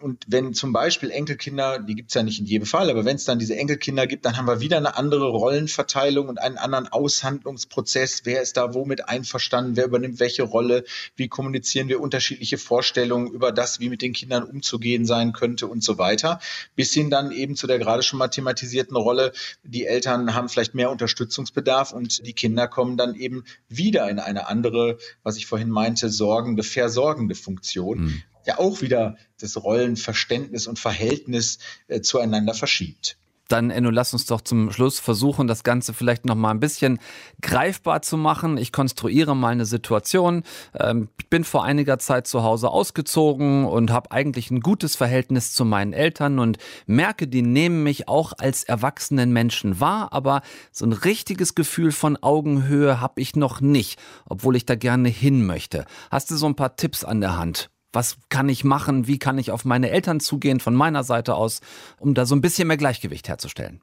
und 0.00 0.24
wenn 0.28 0.54
zum 0.54 0.72
Beispiel 0.72 1.10
Enkelkinder, 1.10 1.80
die 1.80 1.94
gibt's 1.94 2.14
ja 2.14 2.22
nicht 2.22 2.38
in 2.38 2.46
jedem 2.46 2.66
Fall, 2.66 2.88
aber 2.88 3.04
wenn 3.04 3.16
es 3.16 3.24
dann 3.24 3.38
diese 3.38 3.56
Enkelkinder 3.56 4.06
gibt, 4.06 4.24
dann 4.24 4.36
haben 4.36 4.46
wir 4.46 4.60
wieder 4.60 4.76
eine 4.76 4.96
andere 4.96 5.28
Rollenverteilung 5.28 6.28
und 6.28 6.38
einen 6.38 6.56
anderen 6.56 6.86
Aushandlungsprozess. 6.86 8.22
Wer 8.24 8.42
ist 8.42 8.56
da 8.56 8.74
womit 8.74 9.08
einverstanden? 9.08 9.76
Wer 9.76 9.86
übernimmt 9.86 10.20
welche 10.20 10.44
Rolle? 10.44 10.84
Wie 11.16 11.28
kommunizieren 11.28 11.88
wir 11.88 12.00
unterschiedliche 12.00 12.58
Vorstellungen 12.58 13.28
über 13.32 13.50
das, 13.50 13.80
wie 13.80 13.88
mit 13.88 14.02
den 14.02 14.12
Kindern 14.12 14.44
umzugehen 14.44 15.04
sein 15.04 15.32
könnte 15.32 15.66
und 15.66 15.82
so 15.82 15.98
weiter? 15.98 16.40
Bis 16.76 16.92
hin 16.92 17.10
dann 17.10 17.32
eben 17.32 17.56
zu 17.56 17.66
der 17.66 17.78
gerade 17.78 18.02
schon 18.02 18.20
mal 18.20 18.28
thematisierten 18.28 18.96
Rolle. 18.96 19.32
Die 19.64 19.86
Eltern 19.86 20.34
haben 20.34 20.48
vielleicht 20.48 20.74
mehr 20.74 20.90
Unterstützungsbedarf 20.90 21.92
und 21.92 22.24
die 22.24 22.34
Kinder 22.34 22.68
kommen 22.68 22.96
dann 22.96 23.14
eben 23.16 23.44
wieder 23.68 24.08
in 24.08 24.20
eine 24.20 24.48
andere, 24.48 24.98
was 25.24 25.36
ich 25.36 25.46
vorhin 25.46 25.70
meinte, 25.70 26.08
sorgende, 26.08 26.62
versorgende 26.62 27.34
Funktion. 27.34 27.98
Mhm 27.98 28.22
ja 28.48 28.58
auch 28.58 28.80
wieder 28.80 29.16
das 29.40 29.62
Rollenverständnis 29.62 30.66
und 30.66 30.78
Verhältnis 30.78 31.58
äh, 31.86 32.00
zueinander 32.00 32.54
verschiebt. 32.54 33.16
Dann, 33.48 33.70
Enno, 33.70 33.88
lass 33.88 34.12
uns 34.12 34.26
doch 34.26 34.42
zum 34.42 34.70
Schluss 34.72 35.00
versuchen, 35.00 35.46
das 35.46 35.62
Ganze 35.64 35.94
vielleicht 35.94 36.26
noch 36.26 36.34
mal 36.34 36.50
ein 36.50 36.60
bisschen 36.60 36.98
greifbar 37.40 38.02
zu 38.02 38.18
machen. 38.18 38.58
Ich 38.58 38.72
konstruiere 38.72 39.34
mal 39.34 39.48
eine 39.48 39.64
Situation. 39.64 40.42
Ähm, 40.78 41.08
ich 41.18 41.30
bin 41.30 41.44
vor 41.44 41.64
einiger 41.64 41.98
Zeit 41.98 42.26
zu 42.26 42.42
Hause 42.42 42.68
ausgezogen 42.68 43.64
und 43.64 43.90
habe 43.90 44.12
eigentlich 44.12 44.50
ein 44.50 44.60
gutes 44.60 44.96
Verhältnis 44.96 45.54
zu 45.54 45.64
meinen 45.64 45.94
Eltern 45.94 46.38
und 46.38 46.58
merke, 46.86 47.26
die 47.26 47.40
nehmen 47.40 47.82
mich 47.82 48.06
auch 48.06 48.34
als 48.36 48.64
erwachsenen 48.64 49.32
Menschen 49.32 49.80
wahr, 49.80 50.12
aber 50.12 50.42
so 50.70 50.84
ein 50.84 50.92
richtiges 50.92 51.54
Gefühl 51.54 51.90
von 51.90 52.18
Augenhöhe 52.18 53.00
habe 53.00 53.20
ich 53.20 53.34
noch 53.34 53.62
nicht, 53.62 53.98
obwohl 54.26 54.56
ich 54.56 54.66
da 54.66 54.74
gerne 54.74 55.08
hin 55.08 55.46
möchte. 55.46 55.86
Hast 56.10 56.30
du 56.30 56.36
so 56.36 56.46
ein 56.46 56.54
paar 56.54 56.76
Tipps 56.76 57.02
an 57.02 57.22
der 57.22 57.38
Hand? 57.38 57.70
Was 57.92 58.16
kann 58.28 58.48
ich 58.48 58.64
machen? 58.64 59.06
Wie 59.06 59.18
kann 59.18 59.38
ich 59.38 59.50
auf 59.50 59.64
meine 59.64 59.90
Eltern 59.90 60.20
zugehen 60.20 60.60
von 60.60 60.74
meiner 60.74 61.04
Seite 61.04 61.34
aus, 61.34 61.60
um 61.98 62.14
da 62.14 62.26
so 62.26 62.34
ein 62.34 62.40
bisschen 62.40 62.68
mehr 62.68 62.76
Gleichgewicht 62.76 63.28
herzustellen? 63.28 63.80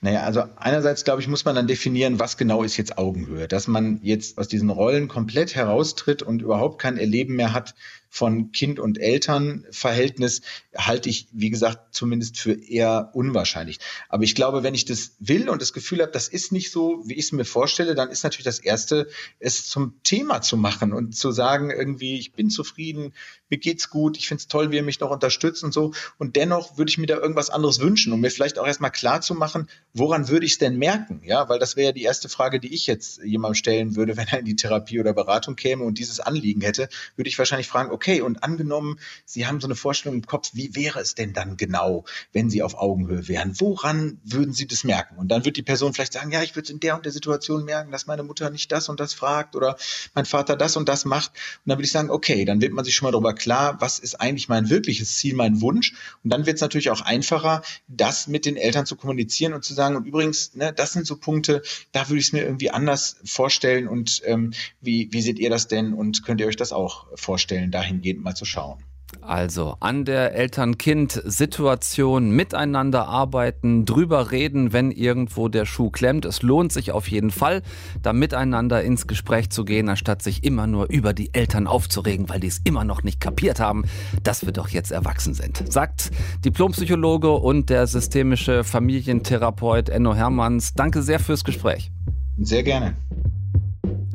Naja, 0.00 0.22
also 0.22 0.44
einerseits, 0.56 1.02
glaube 1.02 1.20
ich, 1.20 1.26
muss 1.26 1.44
man 1.44 1.56
dann 1.56 1.66
definieren, 1.66 2.20
was 2.20 2.36
genau 2.36 2.62
ist 2.62 2.76
jetzt 2.76 2.98
Augenhöhe. 2.98 3.48
Dass 3.48 3.66
man 3.66 3.98
jetzt 4.02 4.38
aus 4.38 4.46
diesen 4.46 4.70
Rollen 4.70 5.08
komplett 5.08 5.56
heraustritt 5.56 6.22
und 6.22 6.40
überhaupt 6.40 6.80
kein 6.80 6.98
Erleben 6.98 7.34
mehr 7.34 7.52
hat 7.52 7.74
von 8.10 8.52
Kind- 8.52 8.80
und 8.80 8.98
Elternverhältnis 8.98 10.42
halte 10.76 11.08
ich, 11.08 11.28
wie 11.32 11.50
gesagt, 11.50 11.94
zumindest 11.94 12.38
für 12.38 12.52
eher 12.52 13.10
unwahrscheinlich. 13.14 13.78
Aber 14.08 14.24
ich 14.24 14.34
glaube, 14.34 14.62
wenn 14.62 14.74
ich 14.74 14.84
das 14.84 15.12
will 15.18 15.48
und 15.48 15.60
das 15.60 15.72
Gefühl 15.72 16.00
habe, 16.00 16.12
das 16.12 16.28
ist 16.28 16.52
nicht 16.52 16.70
so, 16.70 17.02
wie 17.04 17.14
ich 17.14 17.26
es 17.26 17.32
mir 17.32 17.44
vorstelle, 17.44 17.94
dann 17.94 18.10
ist 18.10 18.22
natürlich 18.22 18.44
das 18.44 18.58
Erste, 18.58 19.08
es 19.38 19.68
zum 19.68 19.94
Thema 20.02 20.40
zu 20.40 20.56
machen 20.56 20.92
und 20.92 21.16
zu 21.16 21.32
sagen, 21.32 21.70
irgendwie, 21.70 22.18
ich 22.18 22.32
bin 22.32 22.50
zufrieden, 22.50 23.12
mir 23.50 23.58
geht's 23.58 23.90
gut, 23.90 24.16
ich 24.16 24.28
finde 24.28 24.40
es 24.40 24.48
toll, 24.48 24.70
wie 24.70 24.76
ihr 24.76 24.82
mich 24.82 25.00
noch 25.00 25.10
unterstützt 25.10 25.64
und 25.64 25.72
so. 25.72 25.92
Und 26.18 26.36
dennoch 26.36 26.76
würde 26.76 26.90
ich 26.90 26.98
mir 26.98 27.06
da 27.06 27.16
irgendwas 27.16 27.50
anderes 27.50 27.80
wünschen, 27.80 28.12
um 28.12 28.20
mir 28.20 28.30
vielleicht 28.30 28.58
auch 28.58 28.66
erstmal 28.66 28.90
klar 28.90 29.20
zu 29.20 29.34
machen, 29.34 29.68
woran 29.94 30.28
würde 30.28 30.46
ich 30.46 30.52
es 30.52 30.58
denn 30.58 30.76
merken? 30.76 31.22
Ja, 31.24 31.48
weil 31.48 31.58
das 31.58 31.76
wäre 31.76 31.86
ja 31.86 31.92
die 31.92 32.02
erste 32.02 32.28
Frage, 32.28 32.60
die 32.60 32.74
ich 32.74 32.86
jetzt 32.86 33.22
jemandem 33.22 33.54
stellen 33.54 33.96
würde, 33.96 34.16
wenn 34.16 34.28
er 34.28 34.38
in 34.38 34.44
die 34.44 34.56
Therapie 34.56 35.00
oder 35.00 35.12
Beratung 35.12 35.56
käme 35.56 35.84
und 35.84 35.98
dieses 35.98 36.20
Anliegen 36.20 36.60
hätte, 36.60 36.88
würde 37.16 37.28
ich 37.28 37.38
wahrscheinlich 37.38 37.68
fragen, 37.68 37.90
okay, 37.98 38.20
und 38.20 38.44
angenommen, 38.44 39.00
Sie 39.24 39.48
haben 39.48 39.60
so 39.60 39.66
eine 39.66 39.74
Vorstellung 39.74 40.18
im 40.18 40.24
Kopf, 40.24 40.50
wie 40.52 40.76
wäre 40.76 41.00
es 41.00 41.16
denn 41.16 41.32
dann 41.32 41.56
genau, 41.56 42.04
wenn 42.32 42.48
Sie 42.48 42.62
auf 42.62 42.78
Augenhöhe 42.78 43.26
wären? 43.26 43.58
Woran 43.58 44.20
würden 44.22 44.52
Sie 44.52 44.68
das 44.68 44.84
merken? 44.84 45.16
Und 45.16 45.32
dann 45.32 45.44
wird 45.44 45.56
die 45.56 45.64
Person 45.64 45.94
vielleicht 45.94 46.12
sagen, 46.12 46.30
ja, 46.30 46.40
ich 46.44 46.54
würde 46.54 46.66
es 46.66 46.70
in 46.70 46.78
der 46.78 46.94
und 46.94 47.04
der 47.04 47.10
Situation 47.10 47.64
merken, 47.64 47.90
dass 47.90 48.06
meine 48.06 48.22
Mutter 48.22 48.50
nicht 48.50 48.70
das 48.70 48.88
und 48.88 49.00
das 49.00 49.14
fragt 49.14 49.56
oder 49.56 49.76
mein 50.14 50.26
Vater 50.26 50.54
das 50.54 50.76
und 50.76 50.88
das 50.88 51.04
macht. 51.04 51.32
Und 51.32 51.70
dann 51.70 51.78
würde 51.78 51.86
ich 51.86 51.92
sagen, 51.92 52.08
okay, 52.08 52.44
dann 52.44 52.60
wird 52.60 52.72
man 52.72 52.84
sich 52.84 52.94
schon 52.94 53.06
mal 53.06 53.10
darüber 53.10 53.34
klar, 53.34 53.80
was 53.80 53.98
ist 53.98 54.20
eigentlich 54.20 54.48
mein 54.48 54.70
wirkliches 54.70 55.16
Ziel, 55.16 55.34
mein 55.34 55.60
Wunsch. 55.60 55.94
Und 56.22 56.32
dann 56.32 56.46
wird 56.46 56.54
es 56.54 56.60
natürlich 56.60 56.90
auch 56.90 57.00
einfacher, 57.00 57.62
das 57.88 58.28
mit 58.28 58.46
den 58.46 58.56
Eltern 58.56 58.86
zu 58.86 58.94
kommunizieren 58.94 59.54
und 59.54 59.64
zu 59.64 59.74
sagen, 59.74 59.96
und 59.96 60.06
übrigens, 60.06 60.54
ne, 60.54 60.72
das 60.72 60.92
sind 60.92 61.04
so 61.04 61.16
Punkte, 61.16 61.62
da 61.90 62.08
würde 62.08 62.20
ich 62.20 62.26
es 62.26 62.32
mir 62.32 62.44
irgendwie 62.44 62.70
anders 62.70 63.16
vorstellen. 63.24 63.88
Und 63.88 64.22
ähm, 64.24 64.52
wie, 64.80 65.08
wie 65.10 65.20
seht 65.20 65.40
ihr 65.40 65.50
das 65.50 65.66
denn? 65.66 65.94
Und 65.94 66.22
könnt 66.22 66.40
ihr 66.40 66.46
euch 66.46 66.54
das 66.54 66.72
auch 66.72 67.08
vorstellen, 67.16 67.72
dahingehend 67.88 68.22
mal 68.22 68.34
zu 68.34 68.44
schauen? 68.44 68.78
Also 69.22 69.76
an 69.80 70.04
der 70.04 70.34
Eltern-Kind-Situation 70.34 72.30
miteinander 72.30 73.08
arbeiten, 73.08 73.86
drüber 73.86 74.32
reden, 74.32 74.74
wenn 74.74 74.90
irgendwo 74.90 75.48
der 75.48 75.64
Schuh 75.64 75.88
klemmt. 75.88 76.26
Es 76.26 76.42
lohnt 76.42 76.72
sich 76.72 76.92
auf 76.92 77.08
jeden 77.08 77.30
Fall, 77.30 77.62
da 78.02 78.12
miteinander 78.12 78.82
ins 78.82 79.06
Gespräch 79.06 79.48
zu 79.48 79.64
gehen, 79.64 79.88
anstatt 79.88 80.20
sich 80.20 80.44
immer 80.44 80.66
nur 80.66 80.90
über 80.90 81.14
die 81.14 81.32
Eltern 81.32 81.66
aufzuregen, 81.66 82.28
weil 82.28 82.40
die 82.40 82.48
es 82.48 82.58
immer 82.64 82.84
noch 82.84 83.02
nicht 83.02 83.18
kapiert 83.18 83.60
haben, 83.60 83.84
dass 84.24 84.44
wir 84.44 84.52
doch 84.52 84.68
jetzt 84.68 84.90
erwachsen 84.90 85.32
sind. 85.32 85.72
Sagt 85.72 86.10
Diplompsychologe 86.44 87.32
und 87.32 87.70
der 87.70 87.86
systemische 87.86 88.62
Familientherapeut 88.62 89.88
Enno 89.88 90.14
Hermanns. 90.14 90.74
Danke 90.74 91.00
sehr 91.02 91.18
fürs 91.18 91.44
Gespräch. 91.44 91.90
Sehr 92.36 92.62
gerne. 92.62 92.94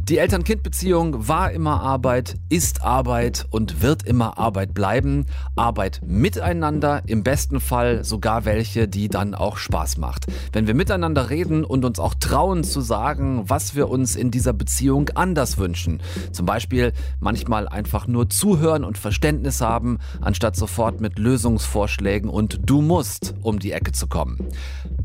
Die 0.10 0.18
Eltern-Kind-Beziehung 0.18 1.30
war 1.30 1.54
immer 1.54 1.80
Arbeit, 1.80 2.36
ist 2.50 2.84
Arbeit 2.84 3.46
und 3.52 3.82
wird 3.82 4.04
immer 4.04 4.38
Arbeit 4.38 4.74
bleiben. 4.74 5.28
Arbeit 5.56 6.02
miteinander, 6.06 7.04
im 7.06 7.24
besten 7.24 7.62
Fall 7.62 8.04
sogar 8.04 8.44
welche, 8.44 8.90
die 8.90 9.08
dann 9.08 9.34
auch 9.34 9.56
Spaß 9.56 9.96
macht. 9.96 10.26
Wenn 10.52 10.68
wir 10.68 10.74
miteinander 10.74 11.30
reden 11.30 11.64
und 11.64 11.86
uns 11.86 12.00
auch 12.00 12.16
trauen 12.16 12.66
zu 12.66 12.82
sagen, 12.82 13.44
was 13.48 13.76
wir 13.76 13.88
uns 13.88 14.18
in 14.18 14.30
dieser 14.30 14.52
Beziehung 14.52 15.08
anders 15.16 15.58
wünschen. 15.58 16.02
Zum 16.34 16.46
Beispiel 16.46 16.92
manchmal 17.22 17.70
einfach 17.70 18.06
nur 18.06 18.30
zuhören 18.30 18.84
und 18.84 18.98
Verständnis 18.98 19.62
haben, 19.62 20.00
anstatt 20.20 20.58
sofort 20.58 21.00
mit 21.00 21.18
Lösungsvorschlägen 21.18 22.30
und 22.30 22.60
du 22.66 22.82
musst 22.82 23.36
um 23.42 23.58
die 23.58 23.72
Ecke 23.72 23.94
zu 23.94 24.08
kommen. 24.08 24.50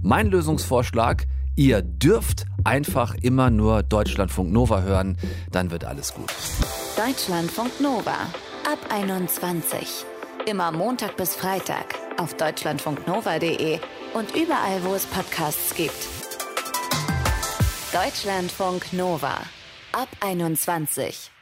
Mein 0.03 0.27
Lösungsvorschlag, 0.27 1.29
Ihr 1.59 1.83
dürft 1.83 2.45
einfach 2.63 3.17
immer 3.21 3.51
nur 3.51 3.83
Deutschlandfunk 3.83 4.53
Nova 4.53 4.83
hören, 4.83 5.19
dann 5.51 5.73
wird 5.73 5.85
alles 5.85 6.15
gut. 6.15 6.33
Deutschlandfunk 6.97 7.81
Nova 7.81 8.13
ab 8.65 8.79
21. 8.91 10.05
Immer 10.47 10.71
Montag 10.71 11.17
bis 11.17 11.35
Freitag 11.35 11.97
auf 12.17 12.35
deutschlandfunknova.de 12.35 13.81
und 14.15 14.37
überall, 14.37 14.85
wo 14.85 14.95
es 14.95 15.05
Podcasts 15.07 15.75
gibt. 15.75 16.07
Deutschlandfunk 17.93 18.93
Nova 18.93 19.35
ab 19.93 20.09
21. 20.21 21.33